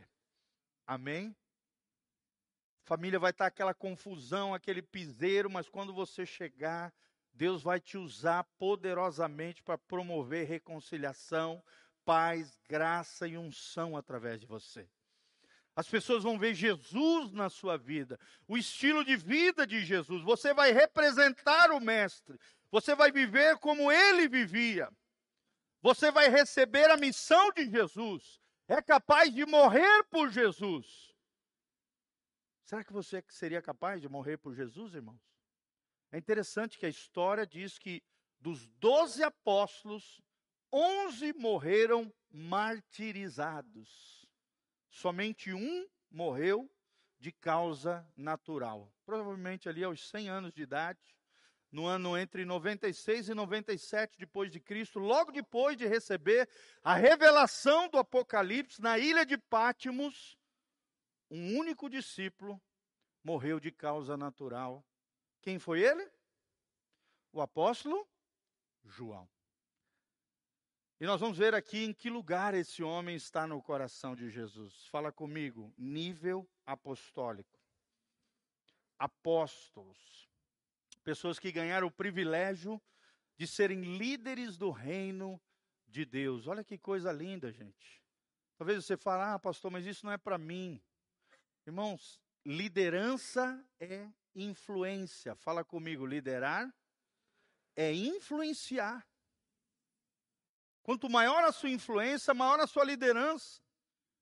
[0.86, 1.34] Amém?
[2.84, 6.92] Família vai estar aquela confusão, aquele piseiro, mas quando você chegar,
[7.32, 11.64] Deus vai te usar poderosamente para promover reconciliação,
[12.04, 14.86] paz, graça e unção através de você.
[15.78, 20.24] As pessoas vão ver Jesus na sua vida, o estilo de vida de Jesus.
[20.24, 22.36] Você vai representar o Mestre.
[22.68, 24.90] Você vai viver como ele vivia.
[25.80, 28.40] Você vai receber a missão de Jesus.
[28.66, 31.14] É capaz de morrer por Jesus.
[32.64, 35.22] Será que você seria capaz de morrer por Jesus, irmãos?
[36.10, 38.02] É interessante que a história diz que
[38.40, 40.20] dos doze apóstolos,
[40.72, 44.17] onze morreram martirizados
[44.90, 46.70] somente um morreu
[47.18, 48.92] de causa natural.
[49.04, 51.00] Provavelmente ali aos 100 anos de idade,
[51.70, 56.48] no ano entre 96 e 97 depois de Cristo, logo depois de receber
[56.82, 60.38] a revelação do Apocalipse na ilha de Pátimos,
[61.30, 62.60] um único discípulo
[63.22, 64.84] morreu de causa natural.
[65.42, 66.10] Quem foi ele?
[67.32, 68.08] O apóstolo
[68.82, 69.28] João.
[71.00, 74.84] E nós vamos ver aqui em que lugar esse homem está no coração de Jesus.
[74.86, 77.56] Fala comigo, nível apostólico.
[78.98, 80.28] Apóstolos.
[81.04, 82.82] Pessoas que ganharam o privilégio
[83.36, 85.40] de serem líderes do reino
[85.86, 86.48] de Deus.
[86.48, 88.02] Olha que coisa linda, gente.
[88.56, 90.82] Talvez você fale, ah, pastor, mas isso não é para mim.
[91.64, 95.36] Irmãos, liderança é influência.
[95.36, 96.68] Fala comigo, liderar
[97.76, 99.06] é influenciar.
[100.82, 103.60] Quanto maior a sua influência, maior a sua liderança.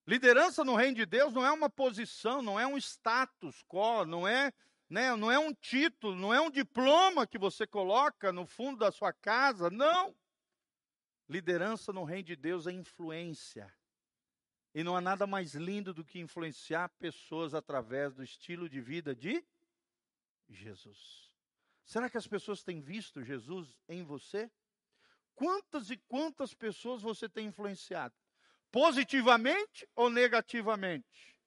[0.07, 4.27] Liderança no reino de Deus não é uma posição, não é um status quo, não
[4.27, 4.53] é,
[4.89, 8.93] né, não é um título, não é um diploma que você coloca no fundo da
[8.93, 10.15] sua casa, não.
[11.29, 13.73] Liderança no reino de Deus é influência.
[14.73, 19.15] E não há nada mais lindo do que influenciar pessoas através do estilo de vida
[19.15, 19.45] de
[20.49, 21.33] Jesus.
[21.85, 24.51] Será que as pessoas têm visto Jesus em você?
[25.37, 28.15] Quantas e quantas pessoas você tem influenciado?
[28.73, 31.39] Positivamente ou negativamente?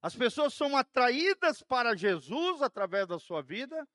[0.00, 3.86] As pessoas são atraídas para Jesus através da sua vida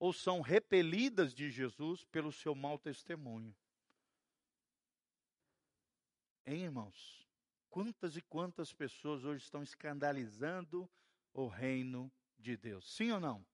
[0.00, 3.54] ou são repelidas de Jesus pelo seu mau testemunho?
[6.44, 7.28] Hein, irmãos?
[7.70, 10.90] Quantas e quantas pessoas hoje estão escandalizando
[11.32, 12.96] o reino de Deus?
[12.96, 13.46] Sim ou não?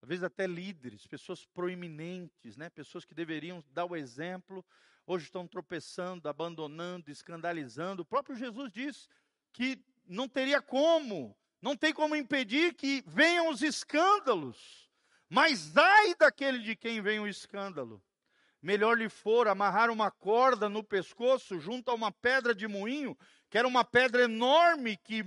[0.00, 2.70] Às vezes até líderes, pessoas proeminentes, né?
[2.70, 4.64] pessoas que deveriam dar o exemplo,
[5.06, 8.02] hoje estão tropeçando, abandonando, escandalizando.
[8.02, 9.08] O próprio Jesus disse
[9.52, 14.88] que não teria como, não tem como impedir que venham os escândalos,
[15.28, 18.02] mas ai daquele de quem vem o escândalo.
[18.62, 23.16] Melhor lhe for amarrar uma corda no pescoço junto a uma pedra de moinho,
[23.50, 25.22] que era uma pedra enorme que,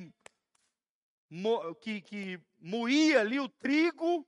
[1.79, 4.27] que, que moía ali o trigo,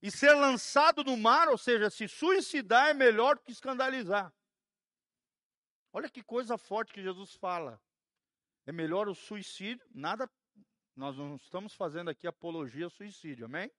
[0.00, 4.32] e ser lançado no mar, ou seja, se suicidar é melhor do que escandalizar.
[5.92, 7.80] Olha que coisa forte que Jesus fala.
[8.66, 10.30] É melhor o suicídio, nada,
[10.94, 13.70] nós não estamos fazendo aqui apologia ao suicídio, amém?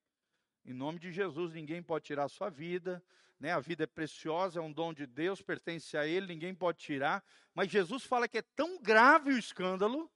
[0.66, 3.04] Em nome de Jesus, ninguém pode tirar a sua vida,
[3.40, 3.54] né?
[3.54, 7.24] A vida é preciosa, é um dom de Deus, pertence a Ele, ninguém pode tirar.
[7.54, 10.12] Mas Jesus fala que é tão grave o escândalo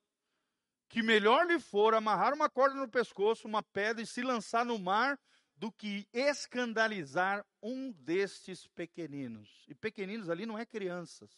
[0.89, 4.77] que melhor lhe for amarrar uma corda no pescoço, uma pedra e se lançar no
[4.77, 5.19] mar
[5.63, 9.63] do que escandalizar um destes pequeninos.
[9.69, 11.31] E pequeninos ali não é crianças.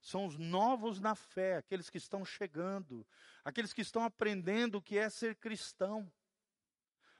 [0.00, 3.04] São os novos na fé, aqueles que estão chegando,
[3.44, 6.08] aqueles que estão aprendendo o que é ser cristão.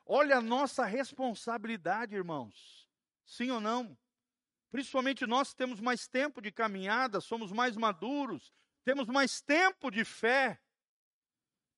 [0.06, 2.88] Olha a nossa responsabilidade, irmãos.
[3.26, 3.98] Sim ou não?
[4.70, 10.60] Principalmente nós temos mais tempo de caminhada, somos mais maduros, temos mais tempo de fé.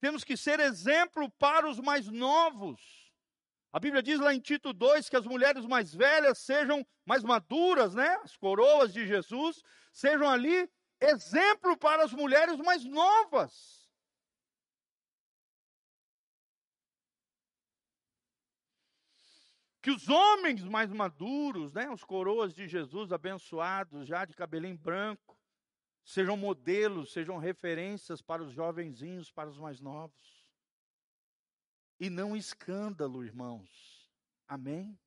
[0.03, 3.10] Temos que ser exemplo para os mais novos.
[3.72, 7.94] A Bíblia diz lá em Tito 2 que as mulheres mais velhas sejam mais maduras,
[7.94, 8.16] né?
[8.24, 10.68] As coroas de Jesus sejam ali
[11.00, 13.80] exemplo para as mulheres mais novas.
[19.83, 25.38] que os homens mais maduros, né, os coroas de Jesus abençoados, já de cabelinho branco,
[26.04, 30.39] sejam modelos, sejam referências para os jovenzinhos, para os mais novos.
[32.00, 34.10] E não escândalo, irmãos.
[34.48, 34.98] Amém?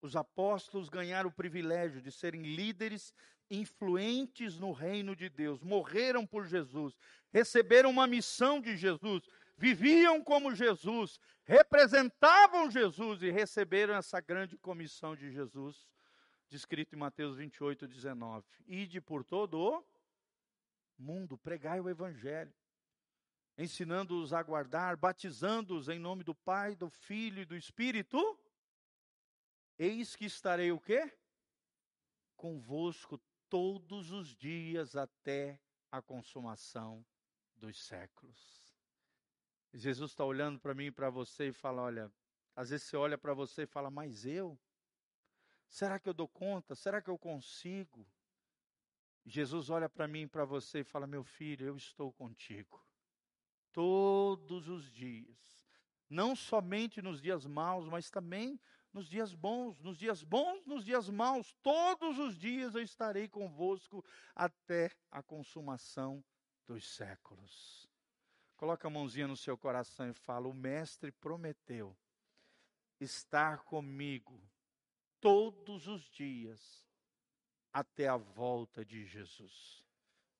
[0.00, 3.12] Os apóstolos ganharam o privilégio de serem líderes
[3.50, 6.96] influentes no reino de Deus, morreram por Jesus,
[7.30, 9.22] receberam uma missão de Jesus,
[9.56, 15.86] viviam como Jesus, representavam Jesus e receberam essa grande comissão de Jesus,
[16.48, 18.46] descrito em Mateus 28, 19.
[18.66, 19.84] Ide por todo o
[20.98, 22.52] mundo, pregai o evangelho,
[23.58, 28.38] ensinando-os a guardar, batizando-os em nome do Pai, do Filho e do Espírito.
[29.76, 31.12] Eis que estarei o quê?
[32.36, 37.04] Convosco todos os dias até a consumação
[37.56, 38.78] dos séculos.
[39.74, 42.12] Jesus está olhando para mim e para você e fala: olha,
[42.54, 44.56] às vezes você olha para você e fala, mas eu?
[45.68, 46.74] Será que eu dou conta?
[46.76, 48.06] Será que eu consigo?
[49.26, 52.87] Jesus olha para mim e para você e fala: meu filho, eu estou contigo.
[53.72, 55.66] Todos os dias.
[56.08, 58.58] Não somente nos dias maus, mas também
[58.92, 64.04] nos dias bons, nos dias bons, nos dias maus, todos os dias eu estarei convosco
[64.34, 66.24] até a consumação
[66.66, 67.88] dos séculos.
[68.56, 71.96] Coloca a mãozinha no seu coração e fala: O Mestre prometeu
[72.98, 74.42] estar comigo
[75.20, 76.84] todos os dias
[77.72, 79.87] até a volta de Jesus.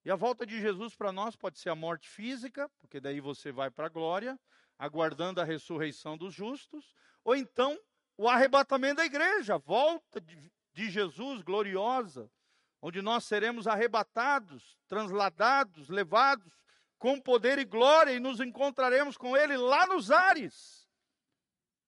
[0.09, 3.53] E a volta de Jesus para nós pode ser a morte física, porque daí você
[3.53, 4.41] vai para a glória,
[4.79, 7.79] aguardando a ressurreição dos justos, ou então
[8.17, 10.51] o arrebatamento da igreja, a volta de,
[10.91, 12.33] Jesus gloriosa,
[12.81, 16.59] onde nós seremos arrebatados, transladados, levados
[16.97, 20.89] com poder e glória e nos encontraremos com Ele lá nos ares.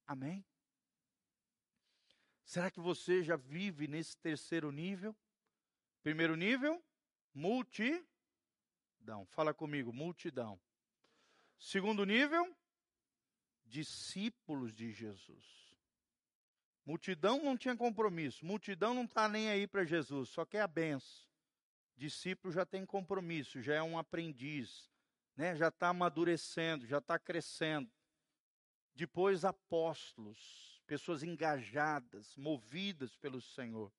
[0.06, 0.44] Amém?
[2.44, 5.16] Será que você já vive nesse terceiro nível?
[6.02, 6.84] Primeiro nível,
[9.00, 9.26] multidão.
[9.26, 10.60] Fala comigo, multidão.
[11.58, 12.54] Segundo nível,
[13.64, 15.74] discípulos de Jesus.
[16.84, 21.28] Multidão não tinha compromisso, multidão não está nem aí para Jesus, só quer a benção.
[21.96, 24.90] Discípulo já tem compromisso, já é um aprendiz,
[25.36, 27.90] né, já está amadurecendo, já está crescendo.
[28.94, 33.92] Depois, apóstolos, pessoas engajadas, movidas pelo Senhor.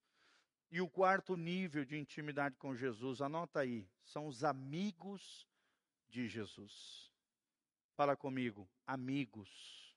[0.72, 5.46] E o quarto nível de intimidade com Jesus, anota aí, são os amigos
[6.08, 7.12] de Jesus.
[7.94, 9.94] Fala comigo, amigos.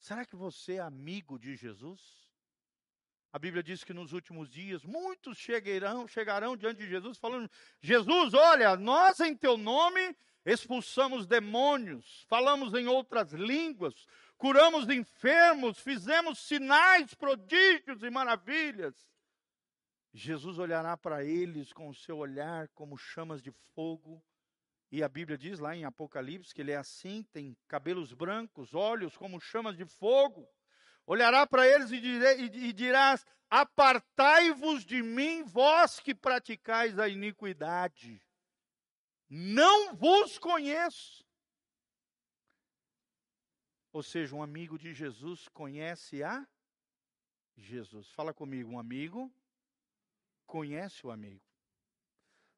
[0.00, 2.26] Será que você é amigo de Jesus?
[3.32, 8.34] A Bíblia diz que nos últimos dias muitos chegarão, chegarão diante de Jesus falando: Jesus,
[8.34, 17.14] olha, nós em teu nome expulsamos demônios, falamos em outras línguas, curamos enfermos, fizemos sinais,
[17.14, 19.06] prodígios e maravilhas.
[20.16, 24.24] Jesus olhará para eles com o seu olhar como chamas de fogo.
[24.90, 29.14] E a Bíblia diz lá em Apocalipse que ele é assim, tem cabelos brancos, olhos
[29.14, 30.48] como chamas de fogo.
[31.04, 38.22] Olhará para eles e, e dirás: Apartai-vos de mim, vós que praticais a iniquidade
[39.28, 41.26] não vos conheço.
[43.92, 46.46] Ou seja, um amigo de Jesus conhece a
[47.54, 48.10] Jesus.
[48.12, 49.30] Fala comigo, um amigo
[50.46, 51.42] conhece o amigo.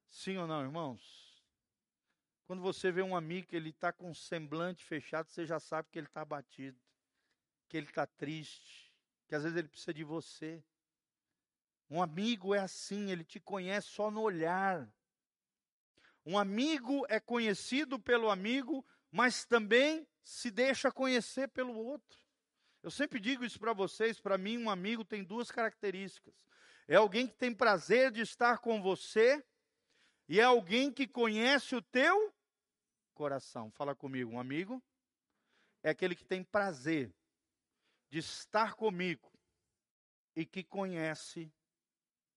[0.09, 1.29] Sim ou não, irmãos?
[2.45, 5.89] Quando você vê um amigo que ele está com um semblante fechado, você já sabe
[5.91, 6.79] que ele está abatido,
[7.67, 8.91] que ele está triste,
[9.27, 10.63] que às vezes ele precisa de você.
[11.89, 14.91] Um amigo é assim, ele te conhece só no olhar.
[16.25, 22.19] Um amigo é conhecido pelo amigo, mas também se deixa conhecer pelo outro.
[22.81, 26.33] Eu sempre digo isso para vocês, para mim um amigo tem duas características.
[26.89, 29.45] É alguém que tem prazer de estar com você
[30.27, 32.33] e é alguém que conhece o teu
[33.13, 33.69] coração.
[33.69, 34.83] Fala comigo, um amigo
[35.83, 37.13] é aquele que tem prazer
[38.09, 39.31] de estar comigo
[40.35, 41.53] e que conhece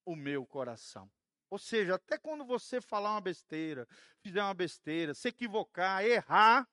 [0.05, 1.11] o meu coração.
[1.49, 3.89] Ou seja, até quando você falar uma besteira,
[4.21, 6.69] fizer uma besteira, se equivocar, errar,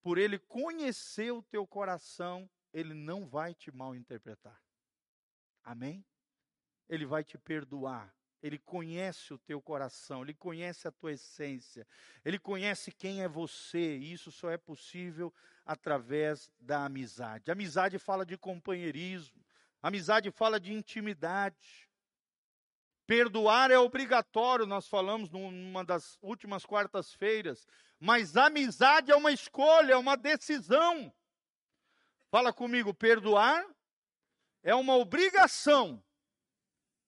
[0.00, 4.58] por ele conhecer o teu coração, ele não vai te mal interpretar.
[5.62, 6.02] Amém?
[6.88, 8.14] Ele vai te perdoar.
[8.42, 11.86] Ele conhece o teu coração, ele conhece a tua essência,
[12.22, 15.32] ele conhece quem é você, e isso só é possível
[15.64, 17.50] através da amizade.
[17.50, 19.42] amizade fala de companheirismo,
[19.82, 21.88] amizade fala de intimidade.
[23.06, 27.66] Perdoar é obrigatório, nós falamos numa das últimas quartas-feiras,
[27.98, 31.10] mas amizade é uma escolha, é uma decisão.
[32.30, 33.64] Fala comigo, perdoar
[34.62, 36.02] é uma obrigação,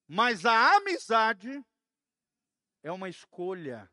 [0.06, 1.64] mas a amizade
[2.82, 3.90] é uma escolha.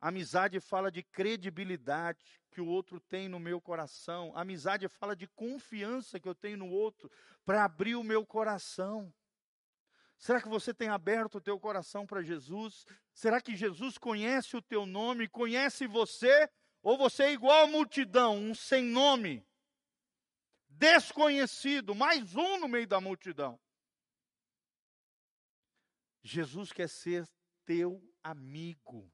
[0.00, 4.32] Amizade fala de credibilidade que o outro tem no meu coração.
[4.36, 7.10] Amizade fala de confiança que eu tenho no outro
[7.44, 9.12] para abrir o meu coração.
[10.18, 12.84] Será que você tem aberto o teu coração para Jesus?
[13.12, 16.48] Será que Jesus conhece o teu nome, conhece você?
[16.82, 19.46] Ou você é igual a multidão, um sem nome?
[20.76, 23.58] desconhecido, mais um no meio da multidão.
[26.26, 27.24] Jesus quer ser
[27.64, 29.08] teu amigo.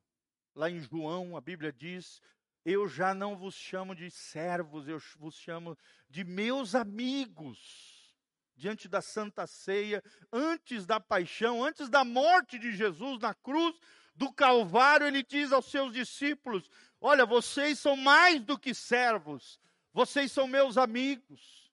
[0.54, 2.22] Lá em João, a Bíblia diz:
[2.64, 5.76] Eu já não vos chamo de servos, eu vos chamo
[6.08, 8.14] de meus amigos.
[8.56, 10.02] Diante da Santa Ceia,
[10.32, 13.78] antes da paixão, antes da morte de Jesus na cruz
[14.14, 19.60] do Calvário, ele diz aos seus discípulos: Olha, vocês são mais do que servos,
[19.92, 21.70] vocês são meus amigos.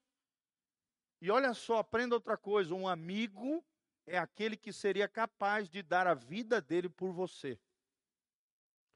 [1.22, 3.64] E olha só, aprenda outra coisa: um amigo
[4.10, 7.60] é aquele que seria capaz de dar a vida dele por você.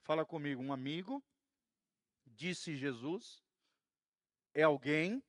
[0.02, 1.24] Fala comigo, um amigo,
[2.26, 3.44] disse Jesus,
[4.54, 5.24] é alguém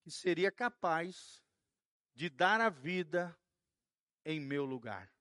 [0.00, 1.42] que seria capaz
[2.14, 3.36] de dar a vida
[4.24, 5.12] em meu lugar.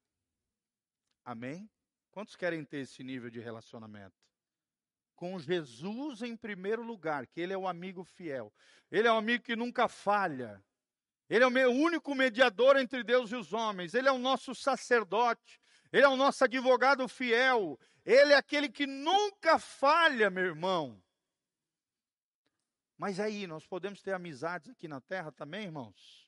[1.24, 1.70] Amém?
[2.12, 4.28] Quantos querem ter esse nível de relacionamento?
[5.18, 8.54] com Jesus em primeiro lugar, que Ele é o amigo fiel.
[8.90, 10.64] Ele é o amigo que nunca falha.
[11.30, 13.93] Ele é o único mediador entre Deus e os homens.
[13.93, 15.59] Ele é o nosso sacerdote.
[15.91, 17.78] Ele é o nosso advogado fiel.
[18.05, 21.01] Ele é aquele que nunca falha, meu irmão.
[22.97, 26.28] Mas aí, nós podemos ter amizades aqui na terra também, irmãos?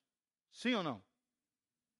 [0.51, 1.03] Sim ou não?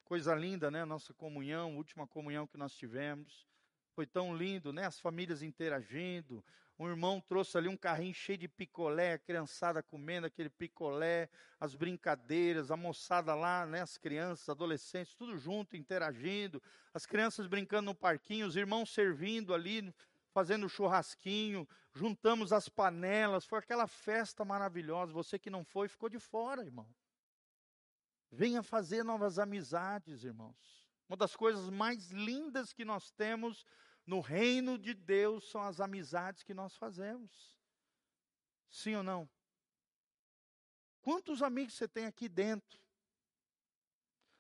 [0.04, 0.86] Coisa linda, né?
[0.86, 3.48] Nossa comunhão, última comunhão que nós tivemos.
[3.94, 4.86] Foi tão lindo, né?
[4.86, 6.44] As famílias interagindo,
[6.80, 11.76] um irmão trouxe ali um carrinho cheio de picolé, a criançada comendo aquele picolé, as
[11.76, 16.64] brincadeiras, a moçada lá, né, as crianças, adolescentes, tudo junto, interagindo,
[16.94, 19.94] as crianças brincando no parquinho, os irmãos servindo ali,
[20.32, 25.12] fazendo churrasquinho, juntamos as panelas, foi aquela festa maravilhosa.
[25.12, 26.88] Você que não foi, ficou de fora, irmão.
[28.32, 30.88] Venha fazer novas amizades, irmãos.
[31.10, 33.66] Uma das coisas mais lindas que nós temos
[34.10, 37.56] no reino de Deus são as amizades que nós fazemos.
[38.68, 39.30] Sim ou não?
[41.00, 42.80] Quantos amigos você tem aqui dentro?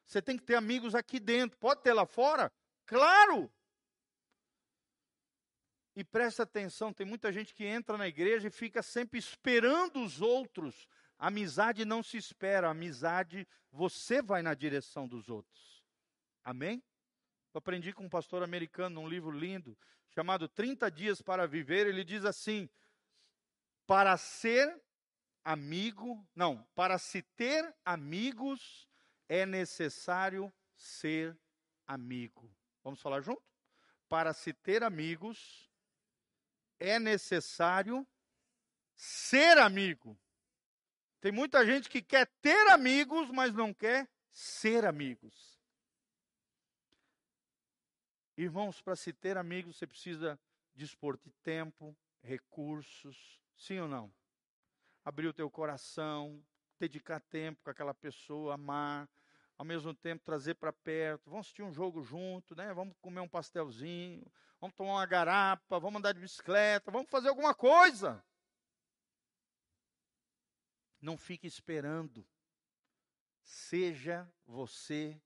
[0.07, 1.55] Você tem que ter amigos aqui dentro.
[1.59, 2.51] Pode ter lá fora?
[2.87, 3.53] Claro!
[5.95, 10.19] E presta atenção, tem muita gente que entra na igreja e fica sempre esperando os
[10.19, 10.87] outros.
[11.19, 15.83] amizade não se espera, amizade você vai na direção dos outros.
[16.43, 16.81] Amém?
[17.53, 19.77] Eu aprendi com um pastor americano num livro lindo
[20.09, 21.87] chamado 30 Dias para Viver.
[21.87, 22.69] Ele diz assim:
[23.87, 24.79] para ser
[25.43, 28.87] amigo, não, para se ter amigos
[29.27, 31.37] é necessário ser
[31.87, 32.51] amigo.
[32.83, 33.43] Vamos falar junto?
[34.07, 35.69] Para se ter amigos
[36.79, 38.07] é necessário
[38.95, 40.19] ser amigo.
[41.19, 45.58] Tem muita gente que quer ter amigos, mas não quer ser amigos.
[48.41, 50.39] Irmãos, para se ter amigos, você precisa
[50.73, 54.09] dispor de tempo, recursos, sim ou não?
[55.03, 56.41] Abrir o teu coração,
[56.79, 59.09] dedicar tempo com aquela pessoa, amar,
[59.57, 61.29] ao mesmo tempo trazer para perto.
[61.29, 62.73] Vamos assistir um jogo junto, né?
[62.73, 64.25] Vamos comer um pastelzinho,
[64.57, 68.23] vamos tomar uma garapa, vamos andar de bicicleta, vamos fazer alguma coisa.
[71.01, 72.25] Não fique esperando.
[73.41, 75.21] Seja você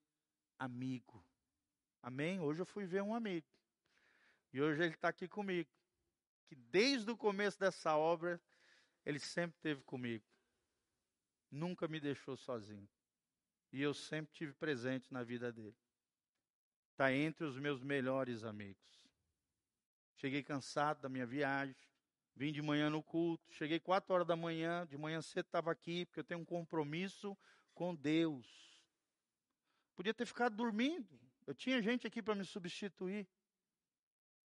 [0.57, 1.23] amigo.
[2.03, 2.37] Amém?
[2.41, 3.47] Hoje eu fui ver um amigo.
[4.51, 5.69] E hoje ele está aqui comigo.
[6.45, 8.41] Que desde o começo dessa obra,
[9.05, 10.25] ele sempre esteve comigo.
[11.49, 12.89] Nunca me deixou sozinho.
[13.71, 15.77] E eu sempre tive presente na vida dele.
[16.91, 18.83] Está entre os meus melhores amigos.
[20.17, 21.75] Cheguei cansado da minha viagem.
[22.35, 23.49] Vim de manhã no culto.
[23.53, 24.85] Cheguei quatro horas da manhã.
[24.87, 27.37] De manhã cedo estava aqui, porque eu tenho um compromisso
[27.73, 28.45] com Deus.
[29.95, 31.22] Podia ter ficado dormindo.
[31.45, 33.27] Eu tinha gente aqui para me substituir.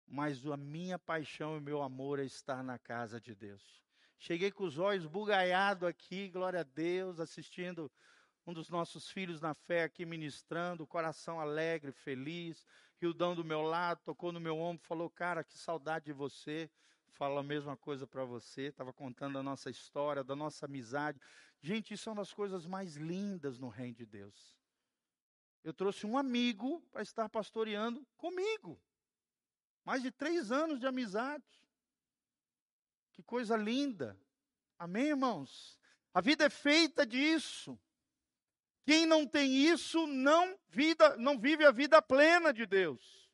[0.06, 3.82] Mas a minha paixão e o meu amor é estar na casa de Deus.
[4.18, 7.90] Cheguei com os olhos bugaiados aqui, glória a Deus, assistindo
[8.46, 12.66] um dos nossos filhos na fé aqui ministrando, coração alegre, feliz.
[13.00, 16.70] Rildão do meu lado, tocou no meu ombro, falou: Cara, que saudade de você.
[17.08, 18.62] Fala a mesma coisa para você.
[18.62, 21.20] Estava contando a nossa história, da nossa amizade.
[21.60, 24.56] Gente, isso é uma das coisas mais lindas no reino de Deus.
[25.64, 28.78] Eu trouxe um amigo para estar pastoreando comigo.
[29.82, 31.42] Mais de três anos de amizade.
[33.12, 34.20] Que coisa linda.
[34.78, 35.80] Amém, irmãos?
[36.12, 37.78] A vida é feita disso.
[38.84, 43.30] Quem não tem isso não, vida, não vive a vida plena de Deus.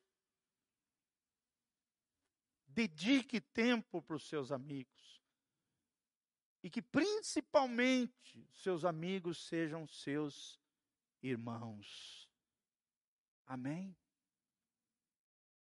[2.68, 5.20] Dedique tempo para os seus amigos.
[6.62, 10.61] E que principalmente seus amigos sejam seus
[11.22, 12.20] irmãos.
[13.51, 13.96] Amém?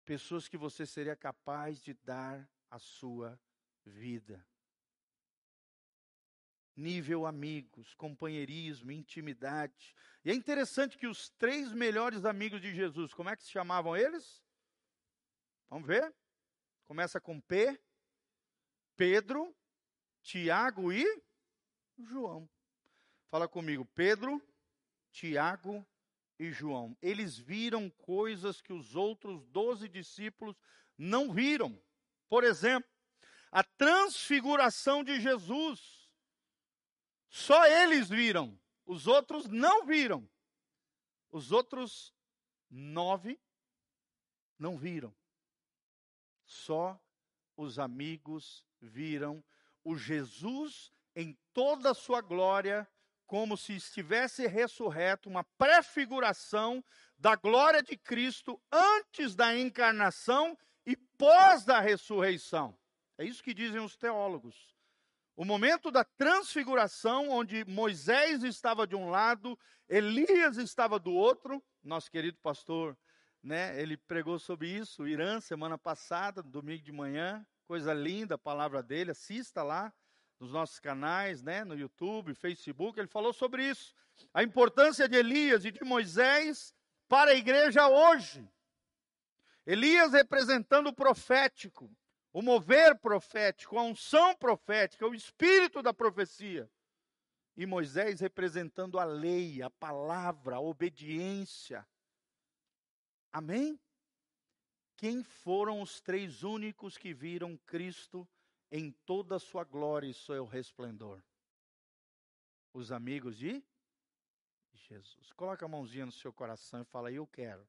[0.04, 3.36] Pessoas que você seria capaz de dar a sua
[3.84, 4.46] vida
[6.76, 9.96] nível amigos, companheirismo, intimidade.
[10.24, 13.96] E é interessante que os três melhores amigos de Jesus, como é que se chamavam
[13.96, 14.40] eles?
[15.68, 16.14] Vamos ver?
[16.84, 17.82] Começa com P,
[18.96, 19.52] Pedro,
[20.22, 21.04] Tiago e
[21.98, 22.48] João.
[23.28, 24.40] Fala comigo, Pedro,
[25.10, 25.84] Tiago
[26.42, 26.96] e João.
[27.00, 30.56] Eles viram coisas que os outros doze discípulos
[30.98, 31.80] não viram.
[32.28, 32.90] Por exemplo,
[33.50, 36.10] a transfiguração de Jesus.
[37.28, 40.28] Só eles viram, os outros não viram.
[41.30, 42.12] Os outros
[42.68, 43.40] nove
[44.58, 45.14] não viram.
[46.44, 47.00] Só
[47.56, 49.44] os amigos viram
[49.84, 52.90] o Jesus em toda a sua glória,
[53.32, 56.84] como se estivesse ressurreto, uma prefiguração
[57.16, 60.54] da glória de Cristo antes da encarnação
[60.84, 62.78] e pós da ressurreição.
[63.16, 64.76] É isso que dizem os teólogos.
[65.34, 69.58] O momento da transfiguração, onde Moisés estava de um lado,
[69.88, 71.64] Elias estava do outro.
[71.82, 72.94] Nosso querido pastor,
[73.42, 77.46] né, ele pregou sobre isso, Irã, semana passada, domingo de manhã.
[77.66, 79.90] Coisa linda a palavra dele, assista lá
[80.42, 83.94] nos nossos canais, né, no YouTube, Facebook, ele falou sobre isso.
[84.34, 86.74] A importância de Elias e de Moisés
[87.08, 88.44] para a igreja hoje.
[89.64, 91.88] Elias representando o profético,
[92.32, 96.68] o mover profético, a unção profética, o espírito da profecia.
[97.56, 101.86] E Moisés representando a lei, a palavra, a obediência.
[103.32, 103.78] Amém?
[104.96, 108.26] Quem foram os três únicos que viram Cristo
[108.72, 111.22] em toda a sua glória e seu resplendor?
[112.74, 113.62] Os amigos de
[114.72, 115.32] Jesus.
[115.34, 117.64] Coloca a mãozinha no seu coração e fala: Eu quero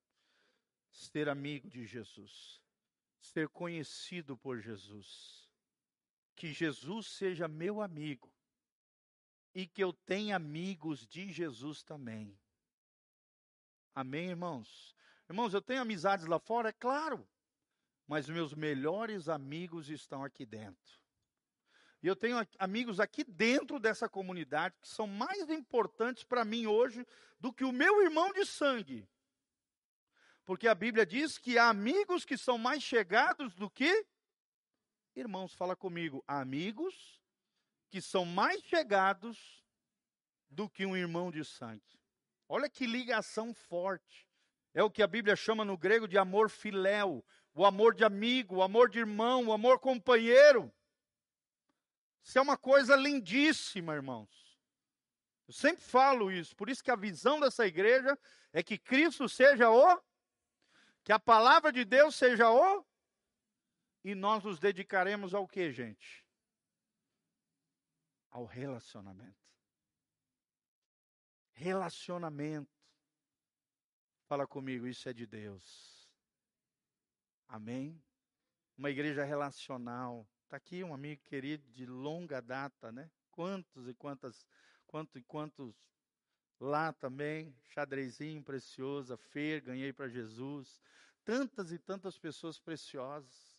[0.90, 2.64] ser amigo de Jesus
[3.24, 5.50] ser conhecido por Jesus.
[6.36, 8.32] Que Jesus seja meu amigo
[9.54, 12.38] e que eu tenha amigos de Jesus também.
[13.96, 14.96] Amém, irmãos?
[15.30, 17.28] Irmãos, eu tenho amizades lá fora, é claro,
[18.08, 21.02] mas meus melhores amigos estão aqui dentro.
[22.02, 27.06] E eu tenho amigos aqui dentro dessa comunidade que são mais importantes para mim hoje
[27.40, 29.08] do que o meu irmão de sangue.
[30.44, 34.06] Porque a Bíblia diz que há amigos que são mais chegados do que
[35.16, 35.54] irmãos.
[35.54, 37.22] Fala comigo, amigos
[37.90, 39.64] que são mais chegados
[40.50, 42.00] do que um irmão de sangue.
[42.50, 44.28] Olha que ligação forte.
[44.74, 47.24] É o que a Bíblia chama no grego de amor filéu,
[47.54, 50.74] o amor de amigo, o amor de irmão, o amor companheiro.
[52.24, 54.58] Isso é uma coisa lindíssima, irmãos.
[55.48, 58.18] Eu sempre falo isso, por isso que a visão dessa igreja
[58.52, 60.02] é que Cristo seja o
[61.04, 62.86] que a palavra de Deus seja o.
[64.04, 66.26] E nós nos dedicaremos ao que, gente?
[68.30, 69.38] Ao relacionamento.
[71.54, 72.72] Relacionamento.
[74.28, 75.93] Fala comigo, isso é de Deus.
[77.54, 78.02] Amém?
[78.76, 80.28] Uma igreja relacional.
[80.44, 83.12] Está aqui um amigo querido de longa data, né?
[83.30, 84.44] Quantos e quantas,
[84.88, 85.76] quantos e quantos
[86.60, 90.82] Lá também, xadrezinho precioso, a Fer, ganhei para Jesus.
[91.24, 93.56] Tantas e tantas pessoas preciosas.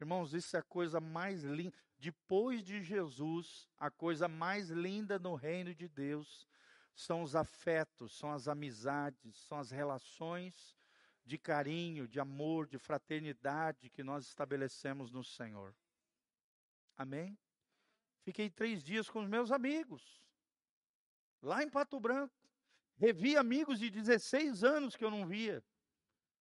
[0.00, 1.76] Irmãos, isso é a coisa mais linda.
[1.98, 6.48] Depois de Jesus, a coisa mais linda no reino de Deus
[6.96, 10.79] são os afetos, são as amizades, são as relações
[11.30, 15.72] de carinho, de amor, de fraternidade que nós estabelecemos no Senhor.
[16.96, 17.38] Amém?
[18.24, 20.20] Fiquei três dias com os meus amigos
[21.40, 22.34] lá em Pato Branco.
[22.96, 25.62] Revi amigos de 16 anos que eu não via.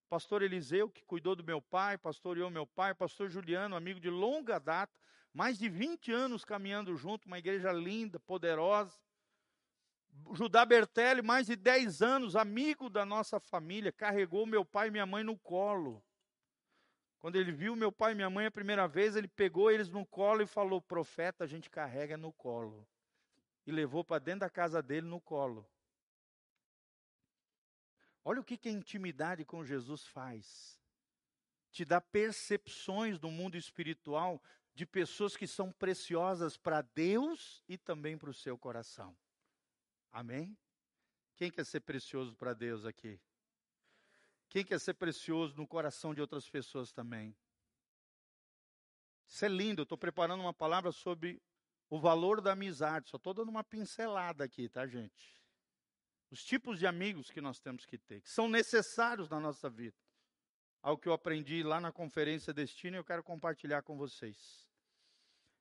[0.09, 4.59] Pastor Eliseu, que cuidou do meu pai, pastoreou meu pai, pastor Juliano, amigo de longa
[4.59, 4.91] data,
[5.31, 8.99] mais de 20 anos caminhando junto, uma igreja linda, poderosa.
[10.33, 15.05] Judá Bertelli, mais de 10 anos, amigo da nossa família, carregou meu pai e minha
[15.05, 16.03] mãe no colo.
[17.19, 20.05] Quando ele viu meu pai e minha mãe a primeira vez, ele pegou eles no
[20.05, 22.87] colo e falou: Profeta, a gente carrega no colo.
[23.65, 25.69] E levou para dentro da casa dele no colo.
[28.23, 30.79] Olha o que, que a intimidade com Jesus faz.
[31.71, 34.41] Te dá percepções no mundo espiritual
[34.73, 39.15] de pessoas que são preciosas para Deus e também para o seu coração.
[40.11, 40.57] Amém?
[41.35, 43.19] Quem quer ser precioso para Deus aqui?
[44.49, 47.35] Quem quer ser precioso no coração de outras pessoas também?
[49.27, 49.81] Isso é lindo.
[49.81, 51.41] Eu estou preparando uma palavra sobre
[51.89, 53.09] o valor da amizade.
[53.09, 55.39] Só estou dando uma pincelada aqui, tá, gente?
[56.31, 59.97] Os tipos de amigos que nós temos que ter, que são necessários na nossa vida.
[60.81, 64.67] Algo que eu aprendi lá na conferência Destino e eu quero compartilhar com vocês.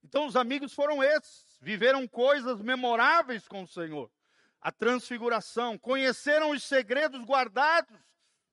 [0.03, 4.11] Então, os amigos foram esses, viveram coisas memoráveis com o Senhor.
[4.61, 7.97] A transfiguração, conheceram os segredos guardados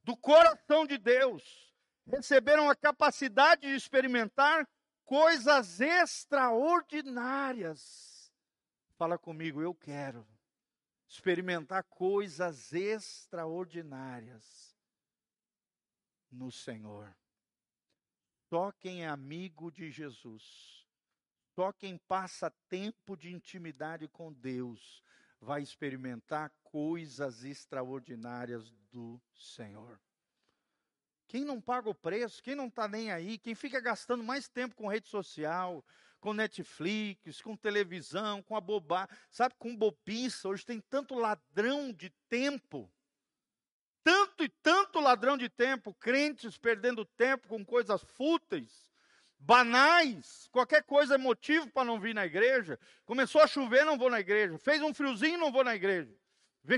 [0.03, 1.73] do coração de Deus,
[2.05, 4.69] receberam a capacidade de experimentar
[5.03, 8.31] coisas extraordinárias.
[8.97, 10.27] Fala comigo, eu quero
[11.07, 14.77] experimentar coisas extraordinárias
[16.31, 17.17] no Senhor.
[18.49, 20.85] Só quem é amigo de Jesus,
[21.55, 25.03] só quem passa tempo de intimidade com Deus,
[25.45, 30.01] vai experimentar coisas extraordinárias do Senhor.
[31.27, 34.75] Quem não paga o preço, quem não está nem aí, quem fica gastando mais tempo
[34.75, 35.85] com rede social,
[36.19, 40.49] com Netflix, com televisão, com a bobagem, sabe, com bobiça.
[40.49, 42.91] Hoje tem tanto ladrão de tempo,
[44.03, 48.89] tanto e tanto ladrão de tempo, crentes perdendo tempo com coisas fúteis,
[49.45, 52.79] banais, qualquer coisa é motivo para não vir na igreja.
[53.05, 54.57] Começou a chover, não vou na igreja.
[54.57, 56.11] Fez um friozinho, não vou na igreja.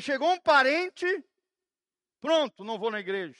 [0.01, 1.23] Chegou um parente,
[2.19, 3.39] pronto, não vou na igreja.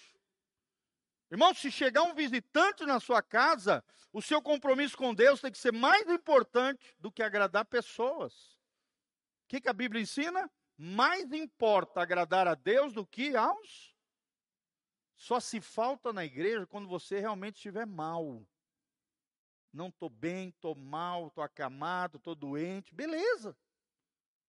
[1.30, 5.58] Irmão, se chegar um visitante na sua casa, o seu compromisso com Deus tem que
[5.58, 8.34] ser mais importante do que agradar pessoas.
[9.44, 10.50] O que, que a Bíblia ensina?
[10.78, 13.94] Mais importa agradar a Deus do que aos.
[15.18, 18.42] Só se falta na igreja quando você realmente estiver mal.
[19.74, 22.94] Não estou bem, estou mal, estou acamado, estou doente.
[22.94, 23.56] Beleza.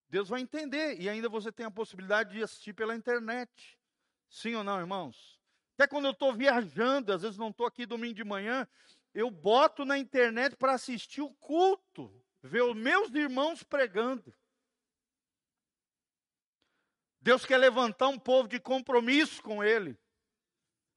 [0.09, 0.99] Deus vai entender.
[0.99, 3.77] E ainda você tem a possibilidade de assistir pela internet.
[4.29, 5.39] Sim ou não, irmãos?
[5.75, 8.67] Até quando eu estou viajando, às vezes não estou aqui domingo de manhã,
[9.13, 14.35] eu boto na internet para assistir o culto, ver os meus irmãos pregando.
[17.21, 19.97] Deus quer levantar um povo de compromisso com Ele.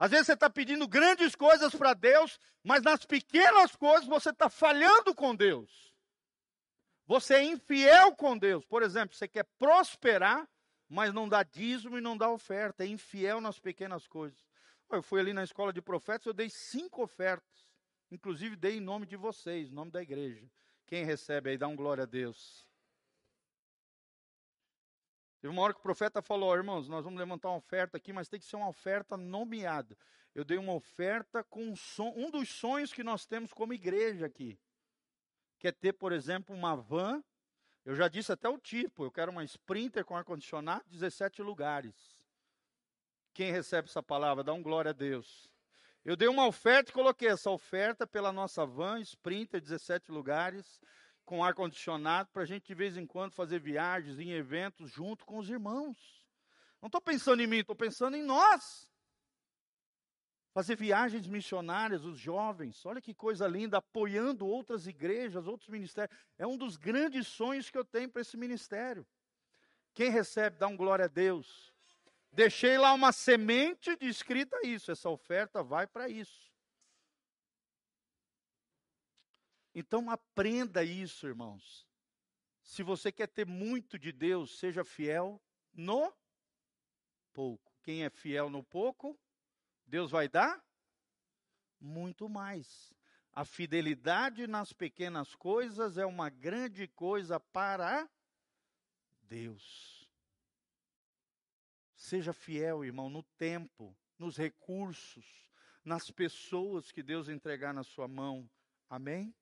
[0.02, 4.50] Às vezes você está pedindo grandes coisas para Deus, mas nas pequenas coisas você está
[4.50, 5.94] falhando com Deus.
[7.06, 8.64] Você é infiel com Deus.
[8.64, 10.50] Por exemplo, você quer prosperar,
[10.88, 12.82] mas não dá dízimo e não dá oferta.
[12.82, 14.44] É infiel nas pequenas coisas.
[14.90, 17.68] Eu fui ali na escola de profetas, eu dei cinco ofertas.
[18.10, 20.50] Inclusive dei em nome de vocês, em nome da igreja.
[20.84, 22.66] Quem recebe aí, dá um glória a Deus.
[25.42, 28.12] Teve uma hora que o profeta falou, oh, irmãos, nós vamos levantar uma oferta aqui,
[28.12, 29.98] mas tem que ser uma oferta nomeada.
[30.32, 34.24] Eu dei uma oferta com um, son, um dos sonhos que nós temos como igreja
[34.24, 34.56] aqui.
[35.58, 37.24] Que é ter, por exemplo, uma van.
[37.84, 41.92] Eu já disse até o tipo, eu quero uma Sprinter com ar-condicionado, 17 lugares.
[43.34, 45.52] Quem recebe essa palavra, dá um glória a Deus.
[46.04, 50.80] Eu dei uma oferta e coloquei essa oferta pela nossa van, Sprinter, 17 lugares,
[51.24, 55.38] com ar-condicionado, para a gente de vez em quando fazer viagens em eventos junto com
[55.38, 56.26] os irmãos.
[56.80, 58.90] Não estou pensando em mim, estou pensando em nós.
[60.52, 66.14] Fazer viagens missionárias, os jovens, olha que coisa linda, apoiando outras igrejas, outros ministérios.
[66.36, 69.06] É um dos grandes sonhos que eu tenho para esse ministério.
[69.94, 71.72] Quem recebe, dá um glória a Deus.
[72.30, 74.90] Deixei lá uma semente de escrita isso.
[74.90, 76.51] Essa oferta vai para isso.
[79.74, 81.86] Então aprenda isso, irmãos.
[82.62, 85.40] Se você quer ter muito de Deus, seja fiel
[85.72, 86.12] no
[87.32, 87.72] pouco.
[87.82, 89.18] Quem é fiel no pouco,
[89.86, 90.64] Deus vai dar
[91.80, 92.92] muito mais.
[93.32, 98.08] A fidelidade nas pequenas coisas é uma grande coisa para
[99.22, 100.08] Deus.
[101.96, 105.46] Seja fiel, irmão, no tempo, nos recursos,
[105.84, 108.48] nas pessoas que Deus entregar na sua mão.
[108.88, 109.34] Amém?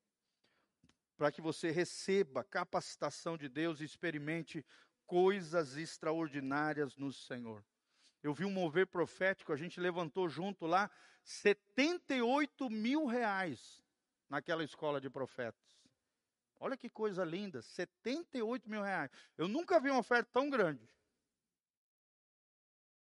[1.21, 4.65] Para que você receba capacitação de Deus e experimente
[5.05, 7.63] coisas extraordinárias no Senhor.
[8.23, 10.89] Eu vi um mover profético, a gente levantou junto lá
[11.23, 13.83] 78 mil reais
[14.27, 15.85] naquela escola de profetas.
[16.59, 19.11] Olha que coisa linda, 78 mil reais.
[19.37, 20.89] Eu nunca vi uma oferta tão grande.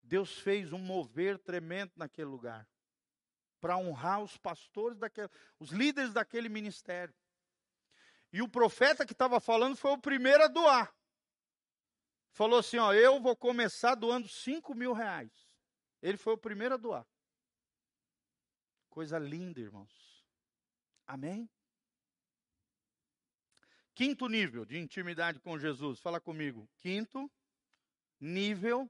[0.04, 2.68] Deus fez um mover tremendo naquele lugar
[3.62, 7.16] para honrar os pastores daquele, os líderes daquele ministério.
[8.32, 10.94] E o profeta que estava falando foi o primeiro a doar.
[12.32, 15.32] Falou assim: ó, eu vou começar doando 5 mil reais.
[16.02, 17.08] Ele foi o primeiro a doar.
[18.90, 20.26] Coisa linda, irmãos.
[21.06, 21.50] Amém?
[23.94, 26.00] Quinto nível de intimidade com Jesus.
[26.00, 26.70] Fala comigo.
[26.78, 27.30] Quinto
[28.20, 28.90] nível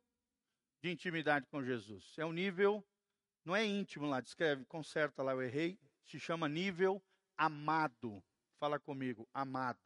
[0.82, 2.18] de intimidade com Jesus.
[2.18, 2.86] É um nível,
[3.44, 5.80] não é íntimo lá, descreve, conserta lá, eu errei.
[6.06, 7.04] Se chama nível
[7.38, 8.24] amado.
[8.60, 9.80] Fala comigo, amado.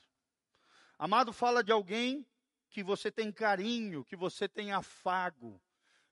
[0.97, 2.27] Amado fala de alguém
[2.69, 5.61] que você tem carinho, que você tem afago.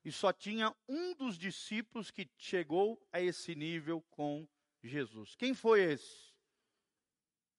[0.06, 4.48] E só tinha um dos discípulos que chegou a esse nível com
[4.84, 5.36] Jesus.
[5.36, 6.34] Quem foi esse?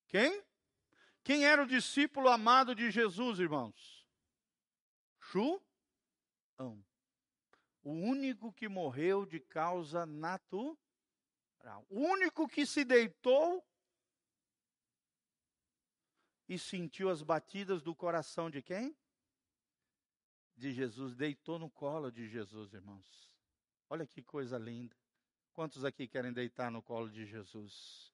[0.09, 0.42] Quem?
[1.22, 4.07] Quem era o discípulo amado de Jesus, irmãos?
[5.20, 5.62] João
[7.82, 10.78] o único que morreu de causa natural.
[11.88, 13.64] O único que se deitou
[16.53, 18.94] e sentiu as batidas do coração de quem?
[20.55, 21.16] De Jesus.
[21.16, 23.34] Deitou no colo de Jesus, irmãos.
[23.88, 24.94] Olha que coisa linda.
[25.55, 28.12] Quantos aqui querem deitar no colo de Jesus?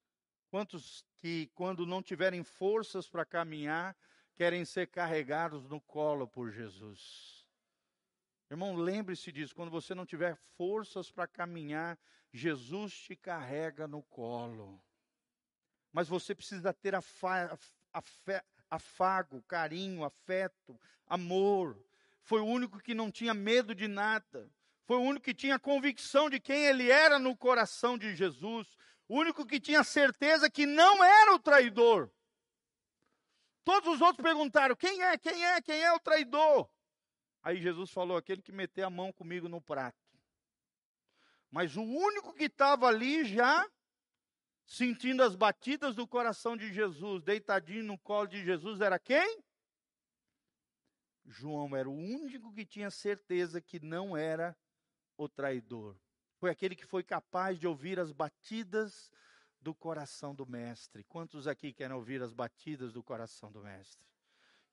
[0.49, 3.97] Quantos que, quando não tiverem forças para caminhar,
[4.37, 7.45] querem ser carregados no colo por Jesus?
[8.49, 9.55] Irmão, lembre-se disso.
[9.55, 11.99] Quando você não tiver forças para caminhar,
[12.33, 14.81] Jesus te carrega no colo.
[15.93, 16.95] Mas você precisa ter
[18.71, 21.83] afago, carinho, afeto, amor.
[22.23, 24.51] Foi o único que não tinha medo de nada.
[24.85, 28.67] Foi o único que tinha convicção de quem ele era no coração de Jesus.
[29.09, 32.11] O único que tinha certeza que não era o traidor.
[33.65, 36.69] Todos os outros perguntaram: quem é, quem é, quem é o traidor?
[37.43, 39.99] Aí Jesus falou: aquele que meter a mão comigo no prato.
[41.51, 43.67] Mas o único que estava ali já
[44.69, 49.43] sentindo as batidas do coração de Jesus, deitadinho no colo de Jesus, era quem?
[51.27, 54.57] João era o único que tinha certeza que não era
[55.17, 55.97] o traidor.
[56.37, 59.11] Foi aquele que foi capaz de ouvir as batidas
[59.61, 61.03] do coração do Mestre.
[61.03, 64.07] Quantos aqui querem ouvir as batidas do coração do Mestre?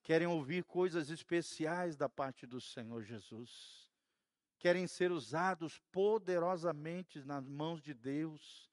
[0.05, 3.91] querem ouvir coisas especiais da parte do Senhor Jesus,
[4.59, 8.69] querem ser usados poderosamente nas mãos de Deus.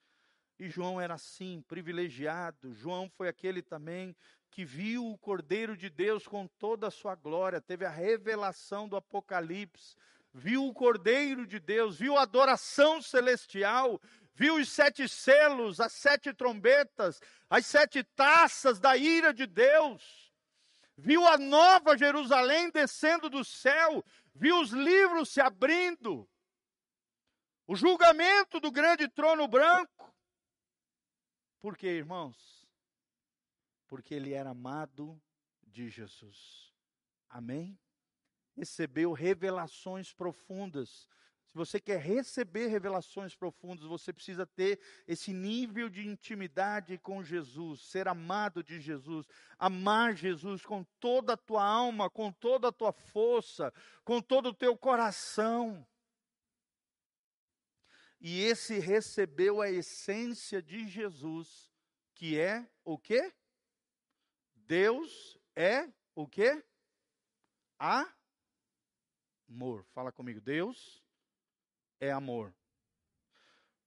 [0.59, 2.75] E João era assim, privilegiado.
[2.75, 4.15] João foi aquele também
[4.51, 8.97] que viu o Cordeiro de Deus com toda a sua glória, teve a revelação do
[8.97, 9.97] Apocalipse,
[10.33, 13.99] viu o Cordeiro de Deus, viu a adoração celestial,
[14.35, 20.33] viu os sete selos, as sete trombetas, as sete taças da ira de Deus
[20.97, 26.29] viu a nova Jerusalém descendo do céu, viu os livros se abrindo,
[27.67, 30.12] o julgamento do grande trono branco.
[31.63, 32.69] Por quê, irmãos?
[33.89, 35.19] Porque ele era amado
[35.63, 36.75] de Jesus.
[37.31, 37.79] Amém?
[38.55, 41.09] Recebeu revelações profundas
[41.53, 47.83] se você quer receber revelações profundas, você precisa ter esse nível de intimidade com Jesus,
[47.83, 49.27] ser amado de Jesus,
[49.59, 53.71] amar Jesus com toda a tua alma, com toda a tua força,
[54.03, 55.87] com todo o teu coração.
[58.25, 61.69] E esse recebeu a essência de Jesus,
[62.15, 63.35] que é o quê?
[64.55, 66.65] Deus é o quê?
[67.77, 68.15] Amor.
[69.93, 71.03] Fala comigo, Deus
[71.99, 72.55] é amor.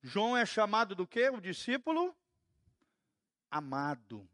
[0.01, 1.29] João é chamado do que?
[1.29, 2.13] O discípulo
[3.49, 4.29] amado.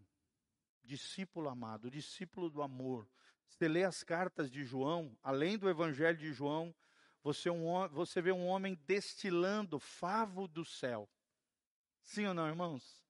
[0.83, 3.07] Discípulo amado, discípulo do amor.
[3.47, 6.73] Você lê as cartas de João, além do evangelho de João,
[7.23, 11.09] você, é um, você vê um homem destilando favo do céu.
[12.03, 13.03] Sim ou não, irmãos?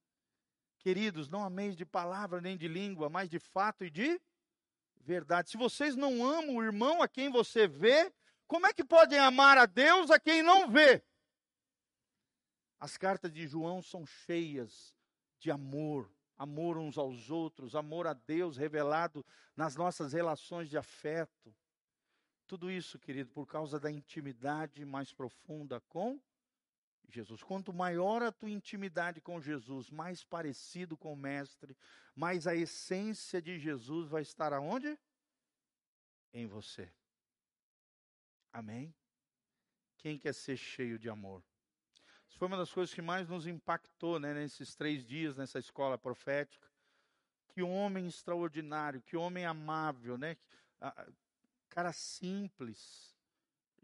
[0.80, 4.20] Queridos, não ameis de palavra nem de língua, mas de fato e de
[4.97, 5.49] verdade.
[5.49, 8.12] Se vocês não amam o irmão a quem você vê,
[8.47, 11.03] como é que podem amar a Deus a quem não vê?
[12.80, 14.95] As cartas de João são cheias
[15.39, 21.55] de amor, amor uns aos outros, amor a Deus revelado nas nossas relações de afeto.
[22.52, 26.20] Tudo isso, querido, por causa da intimidade mais profunda com
[27.08, 27.41] Jesus.
[27.41, 31.78] Quanto maior a tua intimidade com Jesus, mais parecido com o Mestre,
[32.14, 34.99] mais a essência de Jesus vai estar aonde?
[36.34, 36.91] Em você.
[38.52, 38.93] Amém?
[39.95, 41.41] Quem quer ser cheio de amor?
[42.28, 45.97] Isso foi uma das coisas que mais nos impactou né, nesses três dias nessa escola
[45.97, 46.70] profética.
[47.54, 50.36] que homem extraordinário, que homem amável, né?
[51.72, 53.16] Cara simples,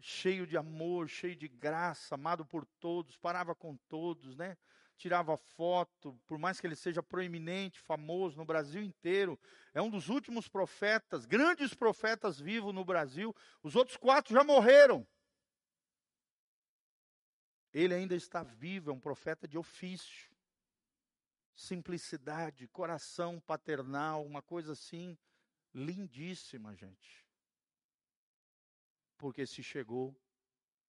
[0.02, 4.58] cheio de amor, cheio de graça, amado por todos, parava com todos, né?
[4.98, 9.40] Tirava foto, por mais que ele seja proeminente, famoso no Brasil inteiro,
[9.74, 13.34] é um dos últimos profetas, grandes profetas vivos no Brasil.
[13.64, 15.08] Os outros quatro já morreram.
[17.74, 20.36] Ele ainda está vivo, é um profeta de ofício.
[21.56, 25.18] Simplicidade, coração paternal, uma coisa assim
[25.74, 27.27] lindíssima, gente
[29.18, 30.16] porque se chegou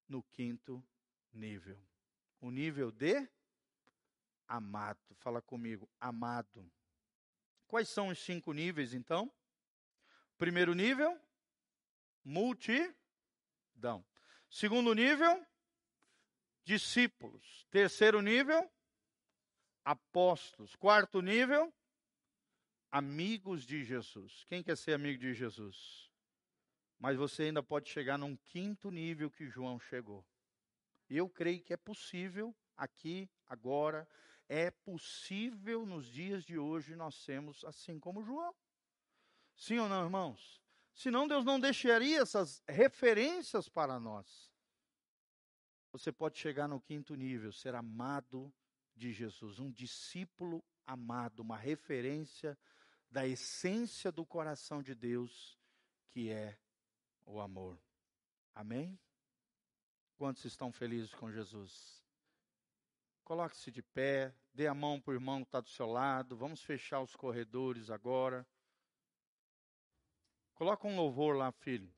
[0.07, 0.85] no quinto
[1.33, 1.79] nível.
[2.41, 3.29] O nível de
[4.47, 5.15] amado.
[5.17, 6.71] Fala comigo, amado.
[7.67, 9.31] Quais são os cinco níveis, então?
[10.39, 11.21] Primeiro nível,
[12.25, 12.95] multidão.
[14.49, 15.47] Segundo nível,
[16.65, 17.67] discípulos.
[17.71, 18.71] Terceiro nível,
[19.85, 20.75] apóstolos.
[20.77, 21.73] Quarto nível,
[22.91, 24.45] amigos de Jesus.
[24.45, 26.08] Quem quer ser amigo de Jesus?
[26.99, 30.25] Mas você ainda pode chegar num quinto nível que João chegou.
[31.09, 34.09] Eu creio que é possível aqui, agora,
[34.49, 38.55] é possível nos dias de hoje nós sermos assim como João.
[39.57, 40.63] Sim ou não, irmãos?
[40.95, 44.51] Senão Deus não deixaria essas referências para nós.
[45.93, 48.53] Você pode chegar no quinto nível, ser amado
[48.95, 52.59] de Jesus, um discípulo amado, uma referência
[53.11, 55.59] da essência do coração de Deus,
[56.09, 56.59] que é
[57.29, 57.79] o amor.
[58.55, 58.99] Amém?
[60.17, 62.05] Quantos estão felizes com Jesus?
[63.23, 66.37] Coloque-se de pé, dê a mão para o irmão que está do seu lado.
[66.37, 68.47] Vamos fechar os corredores agora.
[70.55, 71.93] Coloca um louvor lá, filho.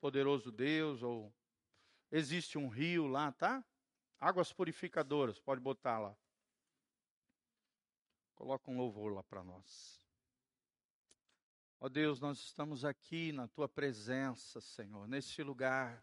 [0.00, 1.32] Poderoso Deus, ou
[2.10, 3.64] existe um rio lá, tá?
[4.18, 6.16] Águas purificadoras, pode botar lá.
[8.34, 10.03] Coloca um louvor lá para nós.
[11.84, 16.02] Ó oh Deus, nós estamos aqui na tua presença, Senhor, nesse lugar.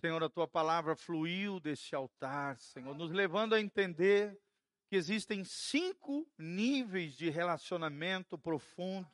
[0.00, 4.40] Senhor, a tua palavra fluiu desse altar, Senhor, nos levando a entender
[4.86, 9.10] que existem cinco níveis de relacionamento profundo,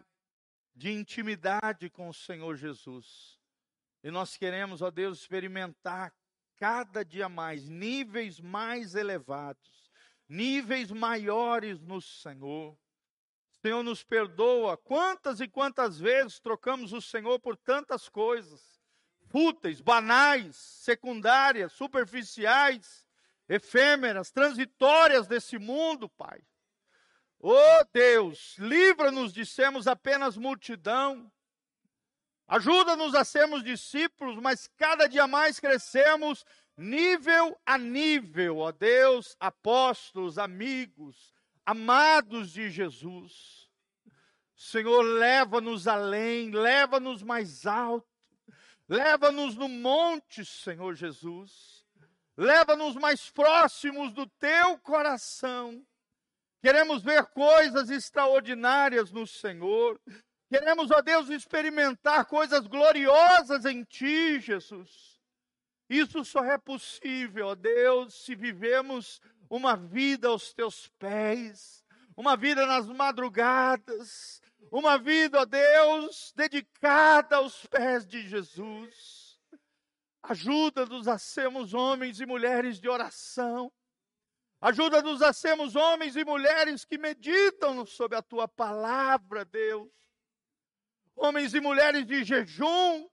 [0.75, 3.41] de intimidade com o Senhor Jesus.
[4.05, 6.15] E nós queremos, ó Deus, experimentar
[6.59, 9.91] cada dia mais níveis mais elevados,
[10.29, 12.77] níveis maiores no Senhor.
[13.67, 14.77] Senhor nos perdoa.
[14.77, 18.81] Quantas e quantas vezes trocamos o Senhor por tantas coisas
[19.29, 23.05] fúteis, banais, secundárias, superficiais,
[23.49, 26.41] efêmeras, transitórias desse mundo, Pai.
[27.41, 31.29] Oh Deus, livra-nos de sermos apenas multidão.
[32.47, 36.47] Ajuda-nos a sermos discípulos, mas cada dia mais crescemos
[36.77, 41.36] nível a nível, ó Deus, apóstolos, amigos,
[41.67, 43.69] amados de Jesus.
[44.55, 48.09] Senhor, leva-nos além, leva-nos mais alto,
[48.89, 51.85] leva-nos no monte, Senhor Jesus.
[52.37, 55.85] Leva-nos mais próximos do teu coração.
[56.63, 60.01] Queremos ver coisas extraordinárias no Senhor.
[60.49, 65.21] Queremos, ó Deus, experimentar coisas gloriosas em Ti, Jesus.
[65.89, 71.85] Isso só é possível, ó Deus, se vivemos uma vida aos teus pés,
[72.17, 74.41] uma vida nas madrugadas,
[74.71, 79.41] uma vida, ó Deus, dedicada aos pés de Jesus.
[80.23, 83.73] Ajuda-nos a sermos homens e mulheres de oração.
[84.61, 89.89] Ajuda-nos a sermos homens e mulheres que meditam sobre a tua palavra, Deus.
[91.15, 93.09] Homens e mulheres de jejum,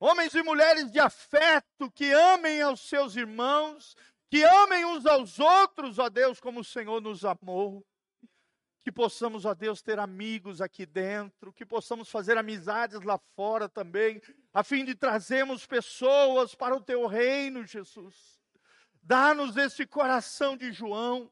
[0.00, 3.94] homens e mulheres de afeto que amem aos seus irmãos,
[4.28, 7.86] que amem uns aos outros, ó Deus, como o Senhor nos amou.
[8.80, 14.20] Que possamos, ó Deus, ter amigos aqui dentro, que possamos fazer amizades lá fora também,
[14.52, 18.40] a fim de trazermos pessoas para o teu reino, Jesus.
[19.02, 21.30] Dá-nos esse coração de João,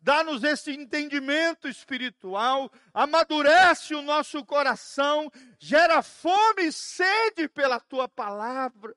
[0.00, 8.94] dá-nos esse entendimento espiritual, amadurece o nosso coração, gera fome e sede pela tua palavra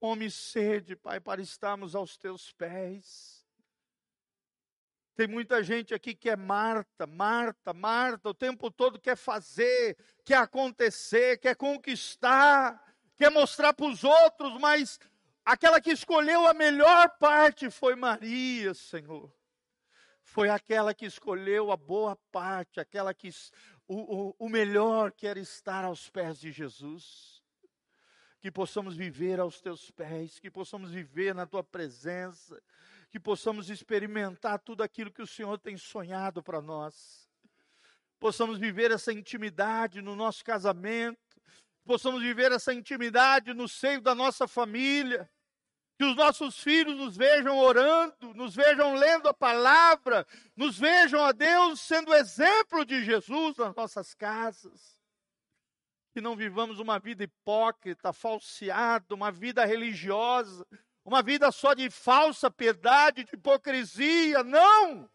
[0.00, 3.44] fome e sede, Pai, para estarmos aos teus pés.
[5.14, 10.38] Tem muita gente aqui que é Marta, Marta, Marta, o tempo todo quer fazer, quer
[10.38, 12.82] acontecer, quer conquistar,
[13.14, 14.98] quer mostrar para os outros, mas
[15.44, 19.30] aquela que escolheu a melhor parte foi Maria, Senhor.
[20.22, 23.28] Foi aquela que escolheu a boa parte, aquela que
[23.86, 27.39] o, o, o melhor que era estar aos pés de Jesus
[28.40, 32.60] que possamos viver aos teus pés, que possamos viver na tua presença,
[33.10, 37.28] que possamos experimentar tudo aquilo que o Senhor tem sonhado para nós.
[38.18, 41.18] Possamos viver essa intimidade no nosso casamento,
[41.84, 45.28] possamos viver essa intimidade no seio da nossa família,
[45.98, 50.26] que os nossos filhos nos vejam orando, nos vejam lendo a palavra,
[50.56, 54.99] nos vejam a Deus sendo exemplo de Jesus nas nossas casas.
[56.12, 60.66] Que não vivamos uma vida hipócrita, falseada, uma vida religiosa,
[61.04, 65.08] uma vida só de falsa piedade, de hipocrisia, não!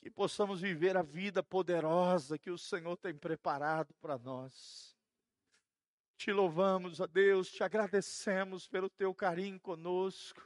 [0.00, 4.96] Que possamos viver a vida poderosa que o Senhor tem preparado para nós.
[6.16, 10.42] Te louvamos, ó Deus, te agradecemos pelo teu carinho conosco.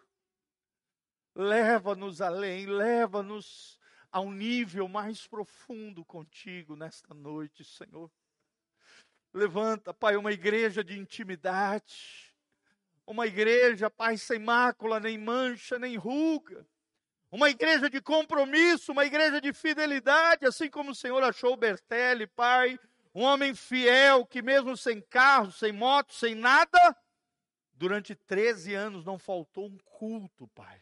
[1.34, 3.76] Leva-nos além, leva-nos
[4.10, 8.08] a um nível mais profundo contigo nesta noite, Senhor.
[9.34, 12.24] Levanta, Pai, uma igreja de intimidade
[13.06, 16.66] uma igreja, Pai, sem mácula, nem mancha, nem ruga.
[17.30, 22.78] Uma igreja de compromisso, uma igreja de fidelidade, assim como o Senhor achou Bertelli, Pai,
[23.14, 26.96] um homem fiel que, mesmo sem carro, sem moto, sem nada,
[27.72, 30.80] durante 13 anos não faltou um culto, Pai.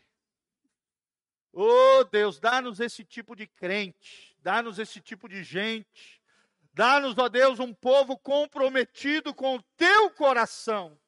[1.53, 6.22] Oh Deus, dá-nos esse tipo de crente, dá-nos esse tipo de gente,
[6.73, 10.99] dá-nos, ó Deus, um povo comprometido com o teu coração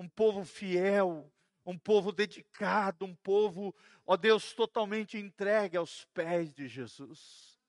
[0.00, 1.30] um povo fiel,
[1.64, 3.74] um povo dedicado, um povo,
[4.06, 7.60] ó Deus, totalmente entregue aos pés de Jesus.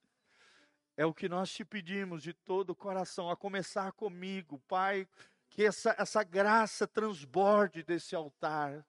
[0.95, 5.05] É o que nós te pedimos de todo o coração, a começar comigo, Pai,
[5.49, 8.85] que essa, essa graça transborde desse altar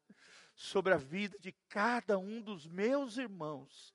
[0.54, 3.92] sobre a vida de cada um dos meus irmãos.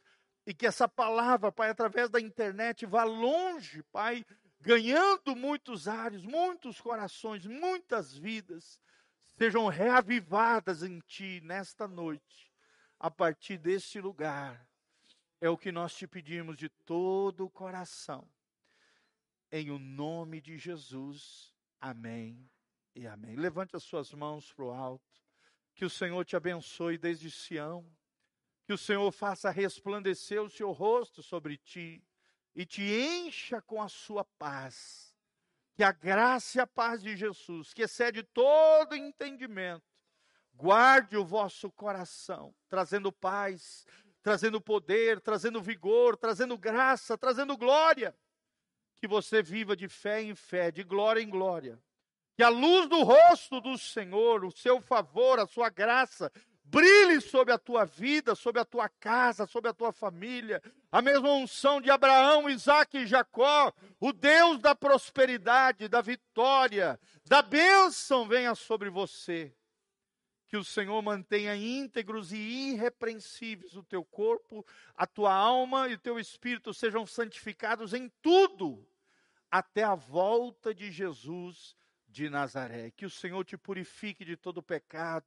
[0.47, 4.25] E que essa palavra, Pai, através da internet, vá longe, Pai,
[4.61, 8.79] ganhando muitos ares, muitos corações, muitas vidas
[9.37, 12.49] sejam reavivadas em Ti nesta noite,
[12.97, 14.65] a partir deste lugar.
[15.41, 18.25] É o que nós te pedimos de todo o coração.
[19.51, 21.53] Em o nome de Jesus.
[21.77, 22.49] Amém
[22.95, 23.35] e amém.
[23.35, 25.03] Levante as suas mãos para o alto.
[25.75, 27.85] Que o Senhor te abençoe desde Sião.
[28.67, 32.03] Que o Senhor faça resplandecer o seu rosto sobre ti
[32.53, 35.07] e te encha com a sua paz
[35.77, 39.85] que a graça e a paz de Jesus, que excede todo entendimento,
[40.55, 43.85] guarde o vosso coração, trazendo paz,
[44.23, 48.17] trazendo poder, trazendo vigor, trazendo graça, trazendo glória.
[48.95, 51.79] Que você viva de fé em fé, de glória em glória.
[52.35, 56.31] Que a luz do rosto do Senhor, o seu favor, a sua graça,
[56.69, 60.61] brilhe sobre a tua vida, sobre a tua casa, sobre a tua família.
[60.91, 67.41] A mesma unção de Abraão, Isaac e Jacó, o Deus da prosperidade, da vitória, da
[67.41, 69.53] bênção venha sobre você.
[70.47, 74.65] Que o Senhor mantenha íntegros e irrepreensíveis o teu corpo,
[74.95, 78.87] a tua alma e o teu espírito sejam santificados em tudo,
[79.51, 81.75] até a volta de Jesus
[82.07, 82.91] de Nazaré.
[82.91, 85.25] Que o Senhor te purifique de todo pecado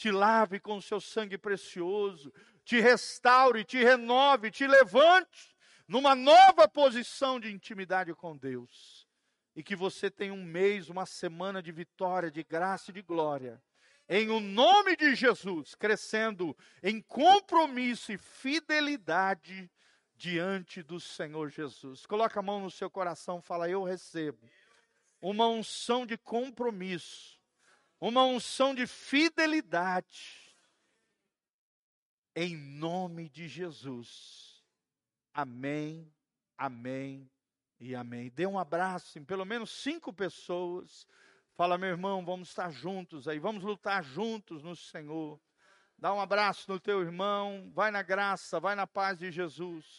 [0.00, 2.32] te lave com o seu sangue precioso,
[2.64, 5.54] te restaure, te renove, te levante
[5.86, 9.06] numa nova posição de intimidade com Deus.
[9.54, 13.62] E que você tenha um mês, uma semana de vitória, de graça e de glória.
[14.08, 19.70] Em o nome de Jesus, crescendo em compromisso e fidelidade
[20.16, 22.06] diante do Senhor Jesus.
[22.06, 24.48] Coloca a mão no seu coração, fala: Eu recebo
[25.20, 27.39] uma unção de compromisso
[28.00, 30.56] uma unção de fidelidade.
[32.34, 34.64] Em nome de Jesus.
[35.34, 36.10] Amém,
[36.56, 37.30] amém
[37.78, 38.30] e amém.
[38.30, 41.06] Dê um abraço em pelo menos cinco pessoas.
[41.54, 45.38] Fala, meu irmão, vamos estar juntos aí, vamos lutar juntos no Senhor.
[45.98, 49.98] Dá um abraço no teu irmão, vai na graça, vai na paz de Jesus.